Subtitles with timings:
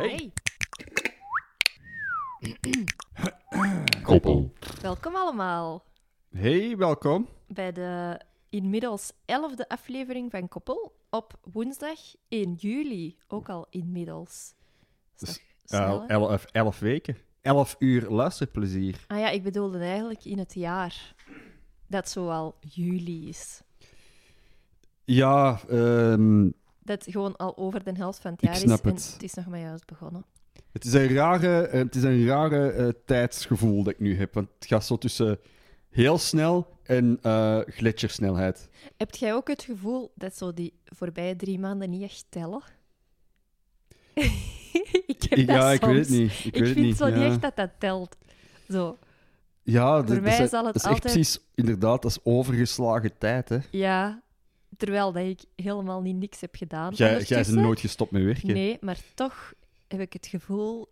[0.00, 0.32] Hey.
[4.02, 4.52] Koppel.
[4.82, 5.84] Welkom allemaal
[6.30, 7.28] Hey, welkom.
[7.48, 13.16] bij de inmiddels elfde aflevering van Koppel op woensdag 1 juli.
[13.28, 14.54] Ook al inmiddels.
[15.16, 16.06] Dus, snel, hè?
[16.06, 17.16] elf, elf weken.
[17.40, 19.04] Elf uur luisterplezier.
[19.06, 21.14] Ah ja, ik bedoelde eigenlijk in het jaar.
[21.86, 23.62] Dat zoal juli is.
[25.04, 26.50] Ja, ehm,
[26.82, 28.90] Dat gewoon al over de helft van het Ik jaar snap is.
[28.90, 29.12] En het.
[29.12, 30.24] het is nog maar juist begonnen.
[30.72, 34.34] het is een rare, eh, het is een rare eh, tijdsgevoel dat ik nu heb.
[34.34, 35.38] Want het gaat zo tussen
[35.90, 38.68] heel snel en eh gletsjersnelheid.
[38.96, 42.62] Heb jij ook het gevoel dat zo die voorbije drie maanden niet echt tellen?
[45.06, 46.30] ik heb dat ja, ik weet het niet.
[46.30, 46.96] Ik, Ik, weet het vind niet.
[46.96, 47.14] zo ja.
[47.16, 48.16] niet echt dat dat telt.
[48.68, 48.98] Zo,
[49.62, 53.48] Ja, Voor dat, mij is, zal het dat is echt precies, inderdaad, is overgeslagen tijd.
[53.48, 53.58] Hè.
[53.70, 54.22] ja.
[54.76, 56.94] Terwijl dat ik helemaal niet niks heb gedaan.
[56.94, 58.54] Jij, bent nooit gestopt met werken.
[58.54, 59.52] Nee, maar toch
[59.88, 60.88] heb ik het gevoel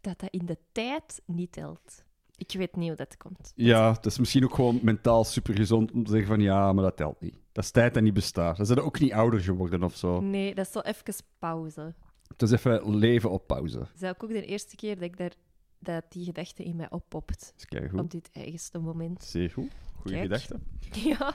[0.00, 2.04] dat dat in de tijd niet telt.
[2.36, 3.52] Ik weet niet hoe dat komt.
[3.54, 6.96] Ja, dat is misschien ook gewoon mentaal supergezond om te zeggen van ja, maar dat
[6.96, 7.38] telt niet.
[7.52, 8.56] Dat is tijd dat niet bestaat.
[8.56, 10.20] Dan zijn ook niet ouder geworden of zo.
[10.20, 11.94] Nee, dat is zo even pauze.
[12.28, 13.78] Het is even leven op pauze.
[13.78, 15.32] Dat is ook de eerste keer dat, ik daar,
[15.78, 17.40] dat die gedachte in mij oppopt.
[17.40, 18.00] Dat is keigoed.
[18.00, 19.24] Op dit eigenste moment.
[19.24, 19.70] Zeer goed.
[20.04, 20.22] Kijk.
[20.22, 20.58] gedachte.
[21.08, 21.34] Ja.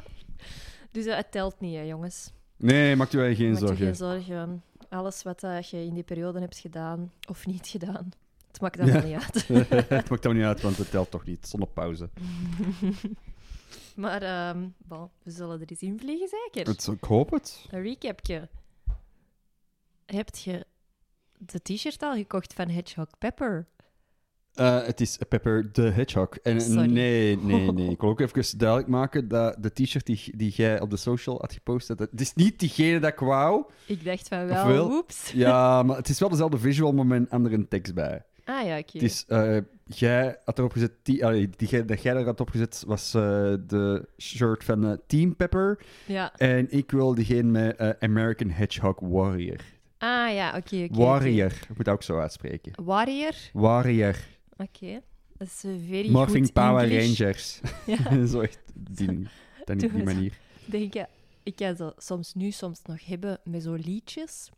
[0.97, 2.31] Dus eh, het telt niet, hè, jongens.
[2.55, 3.77] Nee, maak je wel geen zorgen.
[3.77, 4.63] geen zorgen.
[4.89, 8.11] Alles wat eh, je in die periode hebt gedaan of niet gedaan,
[8.47, 9.47] het maakt allemaal niet uit.
[9.89, 11.47] het maakt dan niet uit, want het telt toch niet.
[11.47, 12.09] Zonder pauze.
[13.95, 16.71] maar bon, we zullen er eens in vliegen, zeker.
[16.71, 17.65] Het, ik hoop het.
[17.69, 18.49] Een recapje.
[20.05, 20.65] Heb je
[21.37, 23.67] de t-shirt al gekocht van Hedgehog Pepper?
[24.57, 26.29] Eh, het is Pepper the Hedgehog.
[26.37, 26.91] En Sorry.
[26.91, 27.89] nee, nee, nee.
[27.89, 31.37] Ik wil ook even duidelijk maken dat de t-shirt die, die jij op de social
[31.39, 33.63] had gepost, dat het is niet diegene dat ik wou.
[33.85, 34.91] Ik dacht van wel, wel?
[34.91, 35.31] oeps.
[35.31, 38.21] Ja, maar het is wel dezelfde visual, maar met een andere tekst bij.
[38.45, 38.89] Ah ja, oké.
[38.93, 41.15] Het is, eh, jij had erop gezet, die,
[41.57, 43.21] jij- dat jij er had opgezet was eh,
[43.67, 45.79] de shirt van Team Pepper.
[46.05, 46.33] Ja.
[46.35, 47.43] En ik wil diegene
[47.75, 49.59] met American Hedgehog Warrior.
[49.97, 50.83] Ah ja, oké, oké.
[50.83, 50.95] oké.
[51.03, 52.71] Warrior, ik moet dat ook zo uitspreken.
[52.83, 53.33] Warrior?
[53.53, 54.15] Warrior.
[54.57, 55.01] Oké.
[55.37, 57.19] Dat is very Morphing good Power English.
[57.19, 57.59] Rangers.
[57.85, 58.25] Ja.
[58.33, 59.05] zo echt die,
[59.65, 60.03] dan Doe die het.
[60.03, 60.37] manier.
[60.65, 61.05] Denk je,
[61.43, 64.49] ik kan ze soms nu soms nog hebben met zo liedjes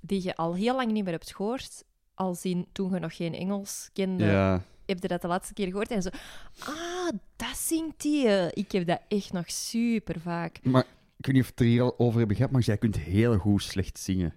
[0.00, 1.84] die je al heel lang niet meer hebt gehoord.
[2.14, 4.62] Al zien toen je nog geen Engels kende, Ja.
[4.86, 6.08] heb je dat de laatste keer gehoord en zo.
[6.58, 8.26] Ah, dat zingt die.
[8.52, 10.58] Ik heb dat echt nog super vaak.
[10.62, 10.86] Maar
[11.16, 12.98] ik weet niet of we het er hier al over hebben gehad, maar jij kunt
[12.98, 14.34] heel goed slecht zingen.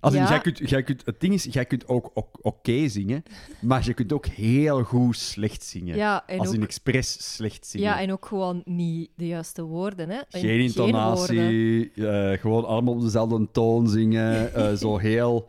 [0.00, 0.28] Als in, Ja.
[0.28, 3.22] jij kunt, jij kunt, het ding is, jij kunt ook ok- oké zingen,
[3.60, 5.96] maar je kunt ook heel goed slecht zingen.
[5.96, 7.86] Ja, Als in ook, expres slecht zingen.
[7.86, 10.08] ja, en ook gewoon niet de juiste woorden.
[10.10, 10.16] Hè?
[10.30, 14.54] En Geen intonatie, eh, gewoon allemaal op dezelfde toon zingen.
[14.54, 15.48] eh, zo heel,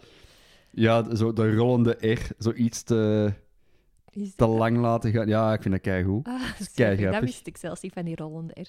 [0.72, 3.34] ja, zo de rollende R, zoiets te,
[4.12, 5.28] te dat- lang laten gaan.
[5.28, 6.28] Ja, ik vind dat keigoed.
[6.28, 6.42] Ah,
[6.74, 7.20] keigrappig.
[7.20, 8.68] dat wist ik zelfs niet van die rollende R.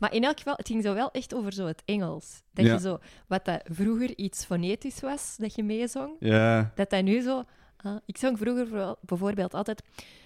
[0.00, 2.42] Maar in elk geval, het ging zo wel echt over zo het Engels.
[2.52, 2.72] Dat Ja.
[2.72, 7.20] je zo, wat dat vroeger iets fonetisch was, dat je meezong, Ja, dat dat nu
[7.20, 7.44] zo...
[7.76, 9.82] ah, ik zong vroeger vooral- bijvoorbeeld altijd...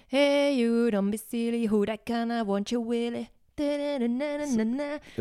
[0.07, 3.29] Hey you, don't be silly, who that kinda want you willy.
[3.55, 4.17] En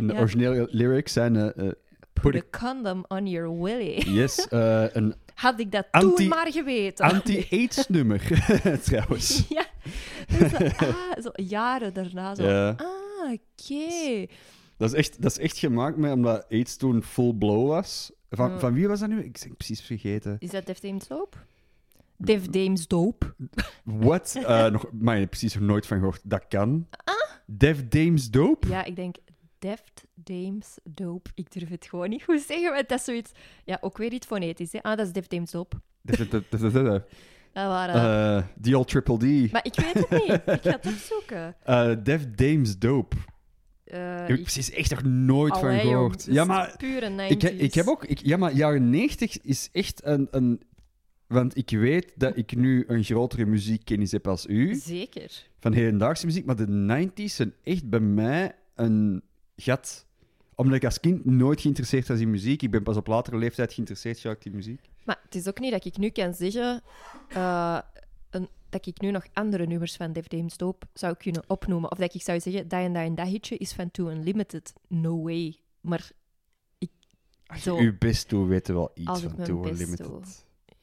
[0.06, 1.36] de originele lyrics zijn...
[1.36, 1.68] eh,
[2.12, 4.02] Put a condom on your willy.
[4.08, 7.04] yes, eh, een Had ik dat Anti- toen maar geweten.
[7.04, 8.20] anti-AIDS nummer,
[8.84, 9.44] trouwens.
[9.48, 9.64] ja.
[10.38, 12.42] Dus zo, ah, zo jaren daarna zo...
[12.48, 12.68] Ja.
[12.68, 12.86] Ah,
[13.22, 14.27] oké.
[14.77, 18.12] Dat is echt, dat is echt gemaakt met, omdat AIDS toen full blow was.
[18.31, 18.59] Van, Ja.
[18.59, 19.22] van wie was dat nu?
[19.25, 20.37] Ik ben precies vergeten.
[20.38, 21.37] Is dat Def Dames Dope?
[22.16, 23.34] Def Dames Dope.
[23.84, 24.38] Wat?
[24.47, 26.21] Eh nog, maar je hebt precies nog nooit van gehoord.
[26.25, 26.88] Dat kan.
[27.47, 28.69] Def Dames Dope?
[28.69, 29.16] Ja, ik denk
[29.59, 31.31] Deft Dames Dope.
[31.34, 33.31] Ik durf het gewoon niet goed zeggen, maar dat is zoiets...
[33.65, 34.83] Ja, ook weer iets fonetisch, hè.
[34.83, 35.77] Ah, dat is Def Dames Dope.
[37.52, 37.94] Dat- waren...
[38.36, 39.16] Eh, The Old Triple
[39.48, 39.52] D.
[39.52, 40.30] Maar ik weet het niet.
[40.56, 41.54] Ik ga het opzoeken.
[41.62, 43.16] Eh, Def Dames Dope.
[43.84, 46.28] Eh, Daar heb ik ik- precies echt nog nooit van Allee, jong, gehoord.
[46.28, 47.30] is Ja, maar Pure 90s.
[47.30, 48.04] ik, ik heb ook...
[48.04, 50.60] Ik, ja, maar jaren 90 is echt een, een...
[51.27, 54.74] Want ik weet dat ik nu een grotere muziekkennis heb als u.
[54.74, 55.30] Zeker.
[55.60, 59.22] van hedendaagse muziek, maar de 90s zijn echt bij mij een
[59.56, 60.06] gat.
[60.54, 62.63] Omdat ik als kind nooit geïnteresseerd was in muziek.
[62.63, 64.81] Ik ben pas op latere leeftijd geïnteresseerd geraakt in muziek.
[65.04, 66.83] Maar het is ook niet dat ik nu kan zeggen...
[67.28, 67.78] eh,
[68.31, 71.91] een, dat ik nu nog andere nummers van Def Dames Dope zou kunnen opnoemen.
[71.91, 74.72] Of dat ik zou zeggen, dat en dat en dat hitje is van Too Unlimited.
[74.89, 75.57] No way.
[75.81, 76.10] Maar
[77.47, 77.77] Als Zo.
[77.77, 80.07] je uw best doet, weten we wel iets Als ik van Too Unlimited.
[80.07, 80.21] doe.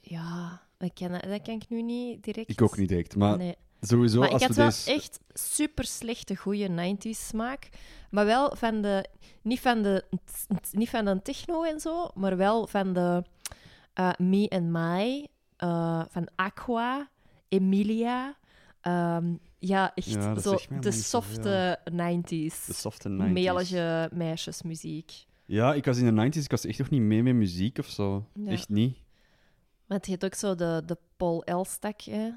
[0.02, 2.50] ja, dat kan, dat kan ik nu niet direct...
[2.50, 3.16] Ik ook niet direct.
[3.16, 3.56] Maar Nee.
[3.82, 4.94] Sowieso, Maar ik als had we wel deze...
[4.94, 7.70] echt super slechte, goede 90s smaak.
[8.10, 9.06] Maar wel van de.
[9.42, 10.04] Niet van de,
[10.72, 13.24] niet van de techno en zo, maar wel van de
[13.94, 15.28] eh, Me and My
[15.58, 17.10] eh, van Aqua,
[17.48, 18.38] Emilia.
[18.82, 22.66] Ehm, ja, echt Ja, zo de maar softe 90s.
[22.66, 23.32] De softe 90s.
[23.32, 25.26] Melige meisjesmuziek.
[25.46, 27.88] Ja, ik was in de 90s, ik was echt nog niet mee met muziek of
[27.88, 28.26] zo.
[28.34, 28.52] Ja.
[28.52, 28.98] Echt niet.
[29.86, 32.30] Want je hebt ook zo de, de Paul Elstak hè?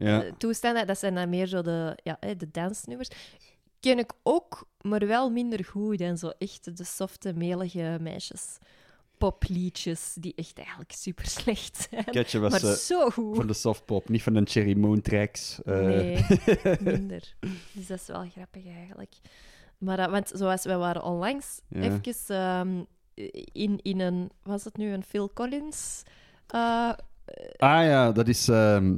[0.00, 0.24] Ja.
[0.24, 0.86] eh, toestanden.
[0.86, 3.08] Dat zijn dan meer zo de, ja, de dansnummers.
[3.80, 8.58] Ken ik ook, maar wel minder goed dan zo echt de softe, melige meisjes.
[9.18, 12.04] Popliedjes die echt eigenlijk super slecht zijn.
[12.04, 13.36] Ketje was maar eh, zo goed.
[13.36, 15.62] van de softpop, niet van de Cherry Moon tracks.
[15.62, 16.24] Eh, Nee,
[16.80, 17.34] minder.
[17.72, 19.14] Dus dat is wel grappig eigenlijk.
[19.78, 21.80] Maar dat, want zoals wij waren onlangs Ja.
[22.02, 22.82] even ehm,
[23.52, 26.02] in, in een, was het nu een Phil Collins?
[26.46, 26.90] eh,
[27.56, 28.96] Ah ja, dat is ehm,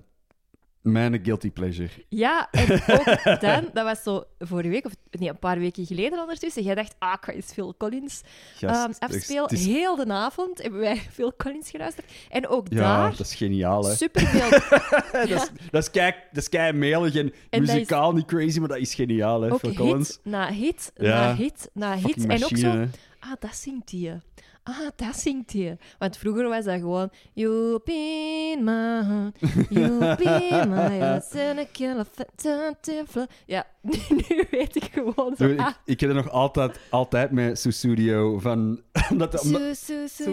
[0.82, 1.88] mijn guilty pleasure.
[2.08, 3.04] ja, en ook
[3.40, 6.62] dan, dat was zo vorige week, of nee, een paar weken geleden ondertussen.
[6.62, 8.22] Jij dacht, ah, ik ga eens Phil Collins
[8.56, 9.48] Gast, afspelen.
[9.48, 12.06] is- Heel de avond hebben wij Phil Collins geluisterd.
[12.30, 13.94] En ook ja, daar, dat is geniaal, hè.
[13.94, 14.50] superveel
[15.12, 18.78] dat, is, dat, is kei, dat is kei melig en, muzikaal niet crazy, maar dat
[18.78, 20.18] is geniaal, hè, Phil hit Collins.
[20.22, 22.26] na hit, na hit, na hit.
[22.26, 22.86] En ook zo,
[23.20, 24.20] ah, dat zingt hij.
[24.64, 25.78] Ah, dat zingt hij.
[25.98, 27.10] Want vroeger was dat gewoon...
[27.32, 29.38] You be in my heart,
[29.70, 32.06] you be my heart, and I kill a
[33.46, 33.66] Ja,
[34.28, 35.56] nu weet ik gewoon zo...
[35.56, 38.80] Ah, ik, ik ken er nog altijd, altijd met Susudio van...
[39.10, 40.30] omdat, omdat- su, su, su,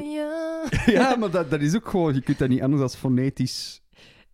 [0.85, 1.15] ja.
[1.15, 2.13] maar dat, dat is ook gewoon...
[2.13, 3.81] Je kunt dat niet anders dan fonetisch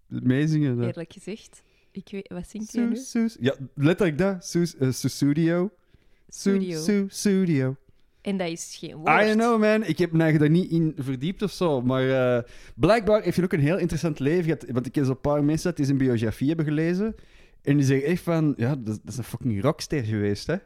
[0.08, 0.78] meezingen.
[0.78, 0.86] dat.
[0.86, 1.64] Eerlijk gezegd.
[1.92, 3.00] Ik weet, wat zingt hij nu?
[3.40, 4.46] Ja, letterlijk dat.
[4.46, 5.72] Su, uh, Susudio.
[8.26, 9.22] En dat is geen woord.
[9.22, 9.84] I don't know, man.
[9.84, 11.82] Ik heb mij daar niet in verdiept of zo.
[11.82, 12.44] Maar eh,
[12.76, 14.66] blijkbaar heeft hij ook een heel interessant leven gehad.
[14.72, 17.16] Want ik ken zo'n paar mensen dat die zijn biografie hebben gelezen.
[17.62, 18.54] En die zeggen echt van...
[18.58, 20.54] Ja, dat, dat is een fucking rockster geweest, hè.
[20.54, 20.60] Ah.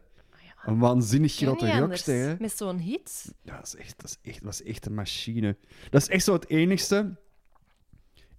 [0.66, 2.36] Een waanzinnig grote rockster, hè.
[2.40, 3.34] Met zo'n hit.
[3.44, 5.56] Ja, dat is echt, dat is echt, was echt een machine.
[5.90, 7.16] Dat is echt zo het enigste.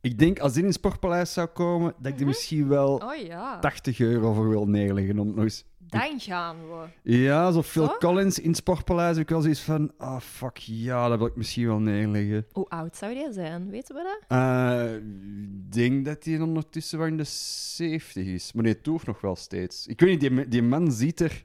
[0.00, 3.14] Ik denk, als dit in het Sportpaleis zou komen, dat ik er misschien wel Oh
[3.26, 3.58] ja.
[3.58, 5.18] 80 euro voor wil neerleggen.
[5.18, 5.64] Om nog eens...
[5.78, 6.86] Dan gaan we.
[7.16, 7.96] Ja, zo Phil?
[7.98, 9.92] Collins in het Sportpaleis heb ik wel zoiets van...
[9.98, 12.46] Ah, fuck, ja, dat wil ik misschien wel neerleggen.
[12.52, 13.70] Hoe oud zou die zijn?
[13.70, 14.38] Weten we dat?
[14.38, 18.52] Eh, Ik denk dat hij ondertussen wel in de 70 is.
[18.52, 19.86] Maar nee, toert nog wel steeds.
[19.86, 21.44] Ik weet niet, die, die man ziet er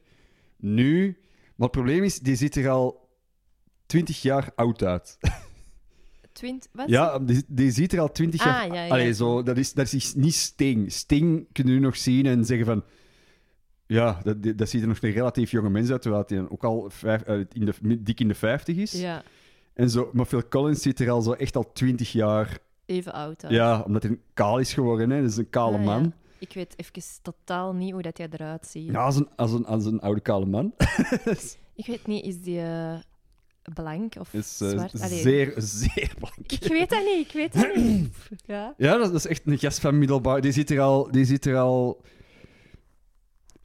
[0.58, 1.18] nu...
[1.56, 3.10] Maar het probleem is, die ziet er al
[3.86, 5.18] 20 jaar oud uit.
[6.36, 6.90] Twint, wat?
[6.90, 8.64] Ja, die, die ziet er al 20 jaar...
[8.64, 8.92] Ah, ja, ja.
[8.92, 10.92] Allee, zo, dat, is, dat is niet Sting.
[10.92, 12.84] Sting kun je nu nog zien en zeggen van...
[13.88, 16.90] Ja, dat, dat ziet er nog een relatief jonge mens uit, terwijl hij ook al
[16.90, 18.92] vijf, eh, in de, dik in de 50 is.
[18.92, 19.24] Ja,
[19.74, 22.58] En zo, maar Phil Collins ziet er al zo echt al 20 jaar...
[22.86, 23.42] even oud.
[23.42, 23.48] hè.
[23.50, 25.22] Ja, omdat hij kaal is geworden, hè.
[25.22, 25.86] Dat is een kale Ah, ja.
[25.86, 26.14] man.
[26.40, 28.92] Ik weet even totaal niet hoe dat jij eruit ziet.
[28.92, 30.74] Ja, als een, als een, als een oude kale man.
[31.76, 32.94] Ik weet niet, is die eh,
[33.74, 35.02] blank of is eh, zwart?
[35.02, 36.52] Allee, zeer, zeer blank.
[36.52, 38.16] Ik weet dat niet, ik weet dat niet.
[38.46, 38.74] Ja.
[38.78, 40.42] Ja, dat, is echt een gast van middelbaar.
[40.42, 42.02] Die zit er al, die zit er al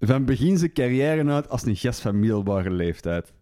[0.01, 3.33] van begin zijn carrière uit als een gast van middelbare leeftijd.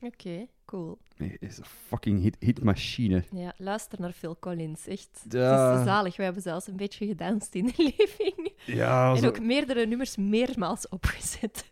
[0.00, 0.98] Oké, cool.
[1.16, 3.24] Nee, is een fucking hit, hitmachine.
[3.32, 5.24] Ja, luister naar Phil Collins, echt.
[5.28, 5.70] Ja.
[5.70, 6.16] Het is zalig.
[6.16, 8.52] We hebben zelfs een beetje gedanst in de living.
[8.66, 11.64] Ja, En zo- ook meerdere nummers meermaals opgezet.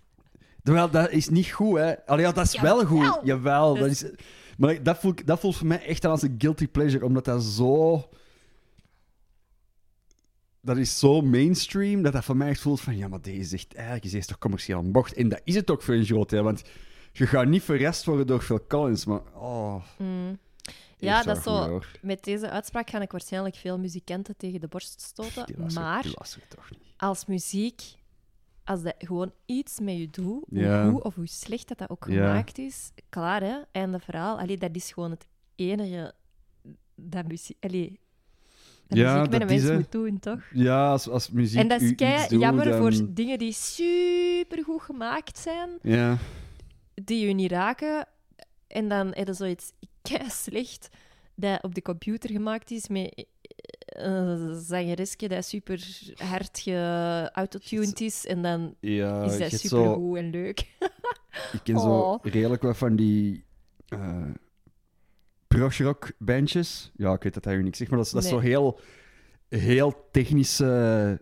[0.67, 2.07] Terwijl, dat is niet goed, hè.
[2.07, 3.19] Allee, ja, dat is wel goed.
[3.23, 4.05] Jawel, dat is...
[4.59, 8.09] Maar dat voelt, dat voelt voor mij echt als een guilty pleasure, omdat dat zo...
[10.61, 12.97] Dat is zo mainstream, dat dat voor mij echt voelt van...
[12.97, 13.75] Ja, maar deze is echt...
[13.75, 15.15] Eigenlijk is deze toch commercieel aan bocht.
[15.15, 16.63] En dat is het ook voor een groot deel, want
[17.13, 19.21] je gaat niet verrast worden door Phil Collins, maar...
[19.35, 20.39] Oh, Mm.
[20.99, 21.51] Ja, dat zo.
[21.69, 21.87] hoor.
[22.03, 25.47] Met deze uitspraak ga ik waarschijnlijk veel muzikanten tegen de borst stoten.
[25.47, 26.81] Die Maar die luistert toch niet.
[26.97, 27.83] als muziek,
[28.67, 30.91] als dat gewoon iets met je doet, hoe Ja.
[30.91, 32.15] goed of hoe slecht dat, dat ook Ja.
[32.15, 34.39] gemaakt is, klaar hè, einde verhaal.
[34.39, 36.15] Allee, dat is gewoon het enige
[36.95, 38.01] dat muziek, allee,
[38.87, 40.41] dat Ja, muziek met een is, mens moet doen, toch?
[40.53, 44.65] Ja, als, als muziek en dat is kei doet, jammer dan- voor dingen die super
[44.65, 46.17] goed gemaakt zijn, Ja.
[46.95, 48.07] die je niet raken.
[48.67, 50.89] En dan heb je zoiets kei slecht
[51.35, 53.27] dat op de computer gemaakt is met
[53.87, 58.27] een zangeresje dat super hard geautotuned is.
[58.27, 59.95] En dan Ja, is dat super zo...
[59.95, 60.61] goed en leuk.
[61.53, 62.25] Ik ken zo Oh.
[62.25, 63.45] redelijk wat van die
[63.89, 64.25] eh
[65.47, 66.93] progrock bandjes.
[66.97, 68.41] Ja, ik weet dat hij u niks zegt, maar dat is, dat is Nee.
[68.41, 68.81] zo heel,
[69.49, 71.21] heel technische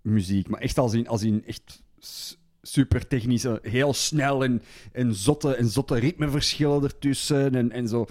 [0.00, 0.48] muziek.
[0.48, 1.82] Maar echt als in, als in echt
[2.62, 4.62] super technische, heel snel en,
[4.92, 7.54] en, zotte, en zotte ritmeverschillen ertussen.
[7.54, 8.06] En, en zo,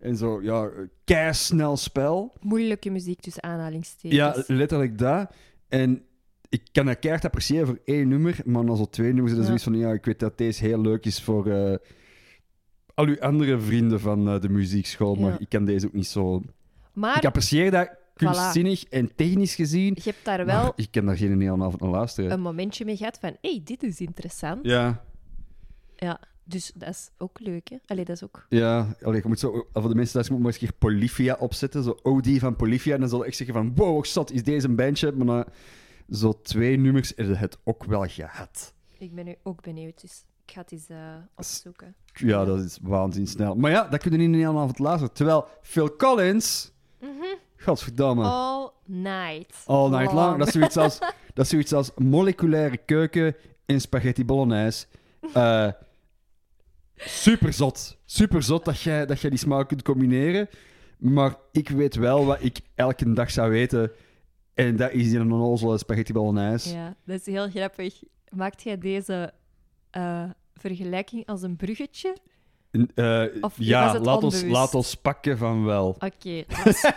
[0.00, 0.70] en zo ja,
[1.04, 2.32] keisnel spel.
[2.40, 4.14] Moeilijke muziek tussen aanhalingstekens.
[4.20, 5.32] Ja, letterlijk dat.
[5.68, 6.02] En
[6.48, 9.40] ik kan dat keihard appreciëren voor één nummer, maar na zo twee nummers is het
[9.40, 9.46] Ja.
[9.58, 11.74] zoiets van, ja, ik weet dat deze heel leuk is voor eh,
[12.94, 15.20] al uw andere vrienden van eh, de muziekschool, Ja.
[15.20, 16.42] maar ik kan deze ook niet zo...
[16.92, 19.92] maar Ik apprecieer dat kunstzinnig en technisch gezien.
[19.94, 22.30] Je hebt daar wel ik kan daar geen hele avond naar luisteren.
[22.30, 24.66] een momentje mee gehad van, hé, hey, dit is interessant.
[24.66, 25.04] Ja,
[25.96, 27.76] Ja, dus dat is ook leuk, hè?
[27.86, 28.46] Allee, dat is ook...
[28.48, 28.96] ja.
[29.02, 31.82] Allee, je moet zo, voor de mensen thuis moet maar eens een keer Polyphia opzetten.
[31.82, 32.94] Zo OD van Polyphia.
[32.94, 35.12] En dan zal ik zeggen van, wow, zat is deze een bandje.
[35.12, 35.46] Maar na
[36.10, 38.74] zo twee nummers je het ook wel gehad.
[38.98, 40.98] Ik ben nu ook benieuwd, dus ik ga het eens eh,
[41.36, 41.94] opzoeken.
[42.12, 43.54] Ja, dat is waanzinnig snel.
[43.54, 45.14] Maar ja, dat kun je niet in een hele avond luisteren.
[45.14, 46.72] Terwijl Phil Collins...
[47.56, 48.24] Godverdamme.
[48.24, 49.62] All night.
[49.66, 50.38] All night long.
[50.38, 50.98] Dat is zoiets als,
[51.34, 54.86] dat is zoiets als moleculaire keuken in spaghetti bolognese.
[55.34, 55.68] Eh
[57.04, 57.98] super zot.
[58.04, 60.48] Super zot dat jij, dat jij die smaak kunt combineren.
[60.98, 63.92] Maar ik weet wel wat ik elke dag zou weten.
[64.54, 66.74] En dat is een onnozele spaghetti bolognese.
[66.74, 68.02] Ja, dat is heel grappig.
[68.28, 69.32] Maakt jij deze
[69.90, 72.16] eh, vergelijking als een bruggetje?
[72.94, 75.88] Eh, Of ja, laat ons, laat ons pakken van wel.
[75.98, 76.44] Oké,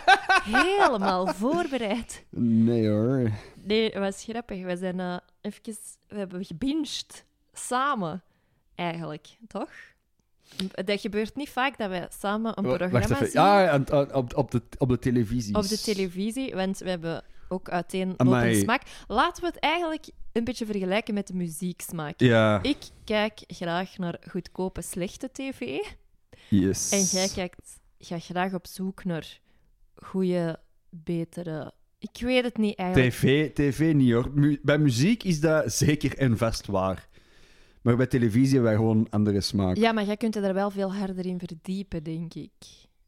[0.44, 2.24] helemaal voorbereid.
[2.30, 3.30] Nee hoor.
[3.62, 4.64] Nee, het was grappig.
[4.64, 5.76] We zijn eh even...
[6.08, 7.24] We hebben gebinged.
[7.52, 8.22] Samen,
[8.74, 9.28] eigenlijk.
[9.46, 9.70] Toch?
[10.84, 14.36] Dat gebeurt niet vaak dat wij samen een Wa- programma zien Ja, aan- aan- op,
[14.36, 15.54] op, de, op de televisie.
[15.54, 18.54] op de televisie, want we hebben ook uiteenlopende Amai.
[18.60, 18.82] smaak.
[19.08, 22.14] Laten we het eigenlijk een beetje vergelijken met de muzieksmaak.
[22.20, 25.78] Ja, Ik kijk graag naar goedkope, slechte tv.
[26.48, 26.90] yes.
[26.90, 29.38] En jij kijkt, gaat graag op zoek naar
[29.94, 30.58] goede,
[30.90, 31.72] betere...
[31.98, 33.12] Ik weet het niet eigenlijk.
[33.12, 34.30] TV, TV niet hoor.
[34.34, 37.08] Mu- bij muziek is dat zeker en vast waar.
[37.84, 39.76] Maar bij televisie hebben wij gewoon andere smaak.
[39.76, 42.50] Ja, Ja, maar jij kunt je daar wel veel harder in verdiepen, denk ik.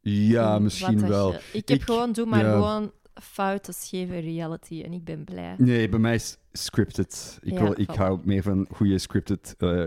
[0.03, 1.33] In misschien wel.
[1.33, 2.53] je- Ik heb Ik- gewoon, doe maar ja.
[2.53, 5.55] gewoon foute, scheve reality en ik ben blij.
[5.59, 7.39] Nee, bij mij is scripted.
[7.43, 9.85] Ik, Ja, wil, ik hou meer van goede scripted eh,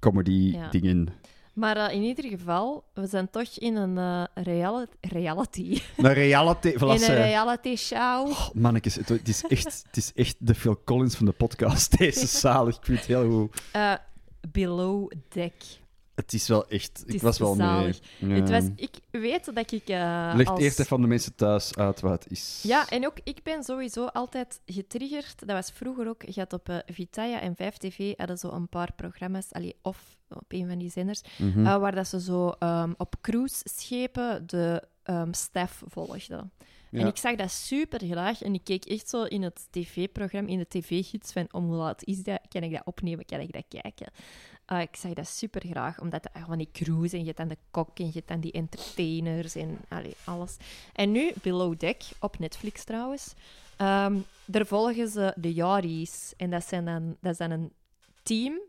[0.00, 0.68] comedy Ja.
[0.70, 1.08] dingen.
[1.54, 5.80] Maar eh, in ieder geval, we zijn toch in een eh, reali- reality.
[5.96, 6.68] Een reality...
[6.68, 8.28] in een reality show.
[8.28, 11.90] Oh, mannetjes, het, het is echt, het is echt de Phil Collins van de podcast.
[11.98, 12.76] Deze zalig.
[12.76, 13.62] Ik vind het heel goed.
[14.52, 15.54] Below Deck.
[16.18, 16.98] Het is wel echt...
[17.06, 17.98] Het ik was wel zalig.
[18.18, 18.40] mee.
[18.40, 20.60] Het was, ik weet dat ik eh, Leg als...
[20.60, 22.60] eerst even aan de mensen thuis uit wat het is.
[22.66, 25.38] Ja, en ook ik ben sowieso altijd getriggerd.
[25.46, 26.22] Dat was vroeger ook.
[26.22, 30.44] Je had op eh, Vitaya en 5TV hadden zo een paar programma's, allee, of op
[30.48, 31.66] een van die zenders, Mhm.
[31.66, 36.52] eh, waar dat ze zo ehm, op cruiseschepen de ehm staff volgden.
[36.90, 37.00] Ja.
[37.00, 40.58] En ik zag dat super graag en ik keek echt zo in het tv-programma, in
[40.58, 43.64] de tv-gids van om hoe laat is dat, kan ik dat opnemen, kan ik dat
[43.68, 44.06] kijken.
[44.68, 47.48] Eh, ik zag dat super graag, omdat het van die cruise en je hebt dan
[47.48, 50.56] de kok en je hebt dan die entertainers en allee, alles.
[50.92, 53.34] En nu Below Deck, op Netflix trouwens,
[53.76, 56.32] ehm, daar volgen ze de Yaris.
[56.36, 57.72] En dat, zijn dan, dat is dan een
[58.22, 58.60] team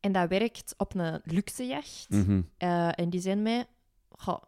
[0.00, 2.06] en dat werkt op een luxe jacht.
[2.08, 2.40] Mhm.
[2.56, 3.66] Eh, en die zijn met
[4.08, 4.42] goh,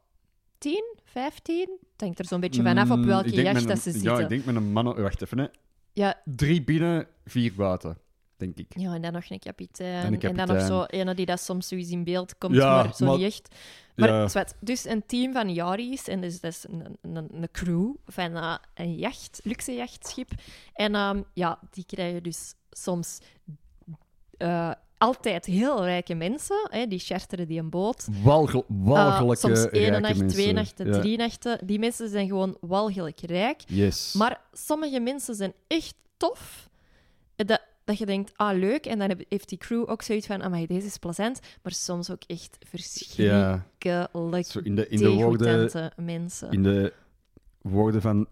[0.59, 1.79] 10, 15.
[1.93, 4.13] Het hangt er zo'n beetje vanaf op Mm, welke jacht dat ze zitten.
[4.13, 4.85] Ja, ik denk met een man...
[4.85, 5.47] Wacht even, hè.
[5.93, 7.99] ja, Drie binnen, vier buiten,
[8.37, 8.67] denk ik.
[8.79, 10.21] ja, en dan nog een kapitein.
[10.21, 13.05] En dan nog zo ene die dat soms zoiets in beeld komt, Ja, maar zo
[13.05, 13.55] maar- niet echt.
[13.97, 14.29] Maar ja.
[14.29, 18.37] zwart, dus een team van Yaris, en dus dat is een, een, een crew van
[18.37, 20.31] eh, een jacht, luxe jachtschip.
[20.73, 23.19] En ehm, ja, die krijgen dus soms
[24.37, 28.07] eh, altijd heel rijke mensen, hè, die charteren die een boot.
[28.23, 30.99] Walgel, Eh, walgelijke soms één nacht, twee nachten, Ja.
[31.01, 31.67] drie nachten.
[31.67, 33.63] Die mensen zijn gewoon walgelijk rijk.
[33.67, 34.13] Yes.
[34.13, 36.69] Maar sommige mensen zijn echt tof.
[37.37, 38.87] Dat, dat je denkt, ah, leuk.
[38.87, 41.41] En dan heeft die crew ook zoiets van, amai, deze is plezant.
[41.63, 44.09] Maar soms ook echt verschrikkelijk ja,
[44.63, 45.93] in de, in de woorden...
[45.97, 46.51] mensen.
[46.51, 46.93] In de
[47.61, 48.29] woorden van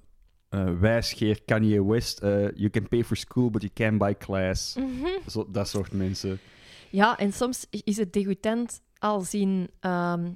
[0.49, 2.19] eh wijsgeer Kanye West...
[2.19, 4.77] eh, you can pay for school, but you can't buy class.
[4.77, 5.31] Mhm.
[5.31, 6.41] Zo, dat soort mensen.
[6.91, 10.31] Ja, en soms is het degoutant al zien ehm,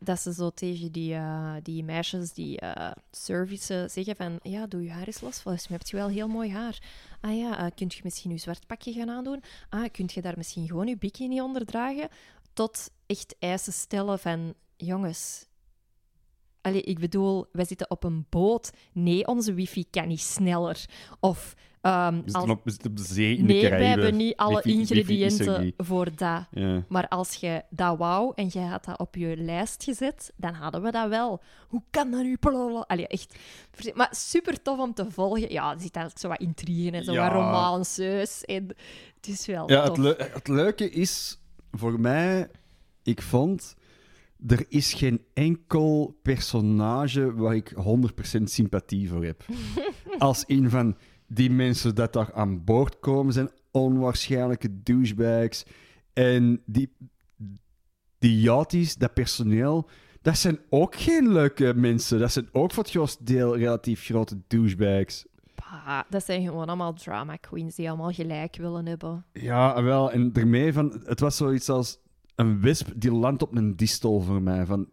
[0.00, 4.82] dat ze zo tegen die, eh, die meisjes die eh servicen zeggen van ja, doe
[4.82, 5.40] je haar eens los.
[5.40, 6.78] Volgens mij heb je wel heel mooi haar.
[7.20, 9.42] Ah ja, eh, kunt je misschien je zwart pakje gaan aandoen?
[9.68, 12.08] Ah, kunt je daar misschien gewoon je bikini onder dragen?
[12.52, 15.48] Tot echt eisen stellen van jongens...
[16.62, 18.70] Allee, ik bedoel, wij zitten op een boot.
[18.92, 20.84] Nee, onze wifi kan niet sneller.
[21.20, 23.70] Of ehm, We als- zitten, op, we zitten op de zee in de Nee, wij
[23.70, 24.02] Caraïben.
[24.02, 26.46] hebben niet alle ingrediënten voor dat.
[26.50, 26.84] Ja.
[26.88, 30.82] Maar als je dat wou en je had dat op je lijst gezet, dan hadden
[30.82, 31.42] we dat wel.
[31.68, 32.36] Hoe kan dat nu?
[32.86, 33.38] Allee, echt.
[33.94, 35.52] Maar super tof om te volgen.
[35.52, 37.22] Ja, er zit eigenlijk zo wat intrigue en zo Ja.
[37.22, 38.44] wat romanceus.
[38.44, 38.66] En
[39.16, 39.96] het is wel Ja, tof.
[39.96, 41.38] het, leu- het leuke is
[41.72, 42.48] voor mij,
[43.02, 43.74] ik vond,
[44.46, 49.44] er is geen enkel personage waar ik 100% sympathie voor heb.
[50.18, 50.96] Als in van
[51.32, 55.64] die mensen dat daar aan boord komen zijn onwaarschijnlijke douchebags.
[56.12, 56.92] En die,
[58.18, 59.88] die yachties, dat personeel,
[60.22, 62.18] Dat zijn ook geen leuke mensen.
[62.18, 65.26] Dat zijn ook voor het grootste deel relatief grote douchebags.
[65.54, 69.24] Bah, dat zijn gewoon allemaal drama queens die allemaal gelijk willen hebben.
[69.32, 70.10] Ja, wel.
[70.10, 71.02] En ermee van...
[71.04, 71.98] Het was zoiets als
[72.34, 74.66] een wisp die landt op een distel voor mij.
[74.66, 74.88] Van...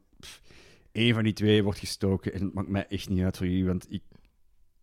[0.92, 3.66] één van die twee wordt gestoken en het maakt mij echt niet uit voor jullie,
[3.66, 4.02] want ik,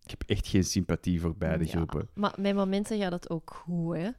[0.05, 2.09] ik heb echt geen sympathie voor beide Ja, groepen.
[2.13, 4.09] Maar met momenten gaat het ook goed, hè.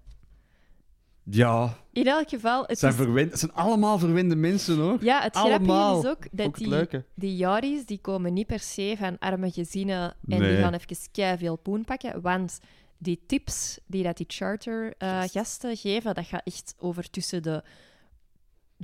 [1.30, 2.98] Ja, In elk geval, het zijn, is...
[2.98, 5.04] verwend, het zijn allemaal verwende mensen, hoor.
[5.04, 6.00] Ja, het Allemaal.
[6.00, 7.04] grappige is ook dat Ook die, leuke.
[7.14, 11.56] die Jaris, die komen niet per se van arme gezinnen en die gaan even veel
[11.56, 12.58] poen pakken, want
[12.98, 17.62] die tips die dat die charter-gasten geven, dat gaat echt over tussen de,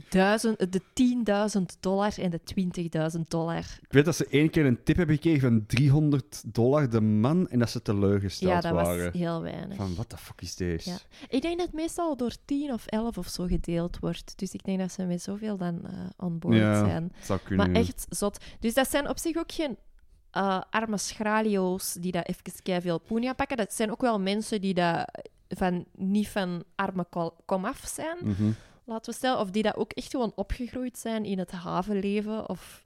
[0.08, 0.80] duizend, de
[1.58, 2.40] 10.000 dollar en de
[3.16, 3.58] 20.000 dollar.
[3.58, 7.48] Ik weet dat ze één keer een tip hebben gekregen van 300 dollar de man
[7.48, 9.04] en dat ze teleurgesteld Ja, dat waren.
[9.04, 9.76] was heel weinig.
[9.76, 10.90] Van, what the fuck is deze?
[10.90, 10.96] Ja.
[11.28, 14.32] Ik denk dat het meestal door 10 of 11 of zo gedeeld wordt.
[14.38, 17.12] Dus ik denk dat ze met zoveel dan eh on board Ja, zijn.
[17.22, 17.70] Zou kunnen.
[17.72, 18.44] Maar echt zot.
[18.60, 19.76] Dus dat zijn op zich ook geen
[20.30, 23.56] eh, arme schralio's die dat even veel poen gaan pakken.
[23.56, 25.10] Dat zijn ook wel mensen die dat
[25.48, 27.06] van, niet van arme
[27.46, 28.50] komaf zijn, Mhm.
[28.84, 29.38] Laten we stellen.
[29.38, 32.82] Of die dat ook echt gewoon opgegroeid zijn in het havenleven of,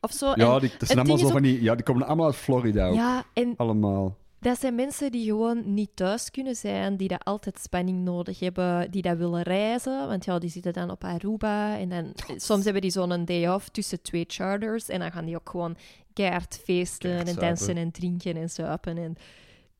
[0.00, 0.32] of zo.
[0.34, 1.62] Ja, En- die, dat zijn allemaal zo is van die...
[1.62, 2.94] Ja, die komen allemaal uit Florida ook.
[2.94, 4.16] ja, en Allemaal.
[4.40, 8.90] dat zijn mensen die gewoon niet thuis kunnen zijn, die dat altijd spanning nodig hebben,
[8.90, 10.08] die dat willen reizen.
[10.08, 13.68] Want ja, die zitten dan op Aruba en dan soms hebben die zo'n day off
[13.68, 15.76] tussen twee charters en dan gaan die ook gewoon
[16.12, 18.98] keihard feesten Keihard en dansen en drinken en zuipen.
[18.98, 19.16] En...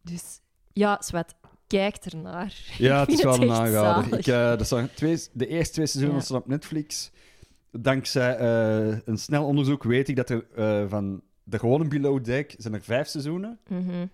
[0.03, 0.41] Dus
[0.73, 1.35] ja, zwart,
[1.69, 2.55] kijk ernaar.
[2.79, 4.19] Ja, Ik het is wel een aanrader.
[4.19, 6.25] Ik, eh, dat zijn twee, de eerste twee seizoenen Ja.
[6.25, 7.11] staan op Netflix.
[7.73, 12.55] Dankzij eh, een snel onderzoek weet ik dat er eh, van de gewone Below Deck
[12.59, 13.59] zijn er vijf seizoenen.
[13.69, 14.07] Mhm,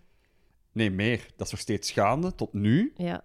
[0.72, 1.26] Nee, meer.
[1.36, 2.92] Dat is nog steeds gaande, tot nu.
[2.96, 3.24] Ja,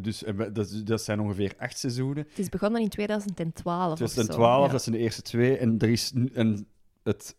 [0.00, 2.26] dus dat, dat zijn ongeveer acht seizoenen.
[2.28, 4.04] het is begonnen in 2012 of zo.
[4.04, 4.72] 2012, ja.
[4.72, 5.56] dat zijn de eerste twee.
[5.56, 6.66] En, er is, en
[7.02, 7.36] het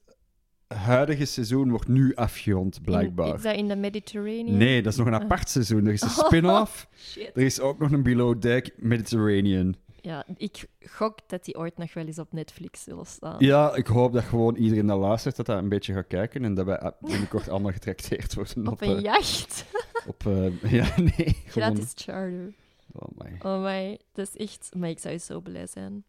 [0.73, 3.27] huidige seizoen wordt nu afgerond, blijkbaar.
[3.27, 4.57] In- is dat in de Mediterranean?
[4.57, 5.21] Nee, dat is nog een Ah.
[5.21, 5.85] apart seizoen.
[5.85, 6.87] Er is een spin-off.
[6.97, 7.31] Shit.
[7.33, 9.75] Er is ook nog een Below Deck Mediterranean.
[10.03, 13.35] Ja, ik gok dat die ooit nog wel eens op Netflix zullen staan.
[13.39, 16.53] Ja, ik hoop dat gewoon iedereen dat luistert, dat dat een beetje gaat kijken en
[16.53, 18.73] dat wij binnenkort allemaal getrakteerd worden op...
[18.73, 19.65] Op een eh, jacht.
[20.07, 21.13] op eh, ja, nee.
[21.45, 22.53] Gewoon, Gratis charter.
[22.91, 23.37] oh my.
[23.41, 24.69] Oh my, dat is echt...
[24.77, 26.03] Maar ik zou zo blij zijn.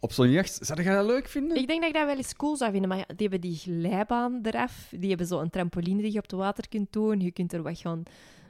[0.00, 1.56] Op zo'n jacht, zou je dat leuk vinden?
[1.56, 3.56] Ik denk dat ik dat wel eens cool zou vinden, maar ja, die hebben die
[3.56, 4.88] glijbaan eraf.
[4.98, 7.20] Die hebben zo een trampoline die je op het water kunt doen.
[7.20, 8.02] Je kunt er wat gaan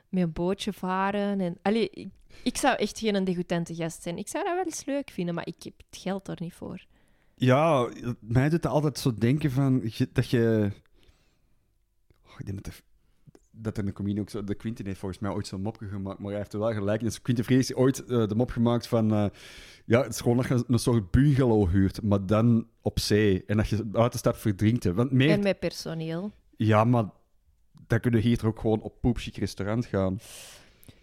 [0.09, 1.41] met een bootje varen.
[1.41, 2.09] En, allee, ik,
[2.43, 4.19] ik zou echt geen degoutante gast zijn.
[4.19, 6.85] Ik zou dat wel eens leuk vinden, maar ik heb het geld er niet voor.
[7.35, 7.89] Ja,
[8.21, 10.71] mij doet het altijd zo denken van je- dat je.
[12.27, 12.83] Oh, ik denk dat,
[13.53, 14.45] dat er een comedian ook zo.
[14.45, 17.01] De Quinten heeft volgens mij ooit zo'n mopje gemaakt, maar hij heeft er wel gelijk.
[17.01, 19.13] Dus Quinten Vrees heeft ooit eh, de mop gemaakt van.
[19.15, 19.25] eh,
[19.85, 23.45] ja, het is gewoon dat je een soort bungalow huurt, maar dan op zee.
[23.47, 24.85] En dat je buiten stapt verdrinkt.
[24.85, 24.95] hè.
[24.95, 25.31] Want meer.
[25.31, 26.31] En met personeel.
[26.57, 27.05] Ja, maar
[27.87, 30.19] dan kunnen we hier ook gewoon op poepchic restaurant gaan.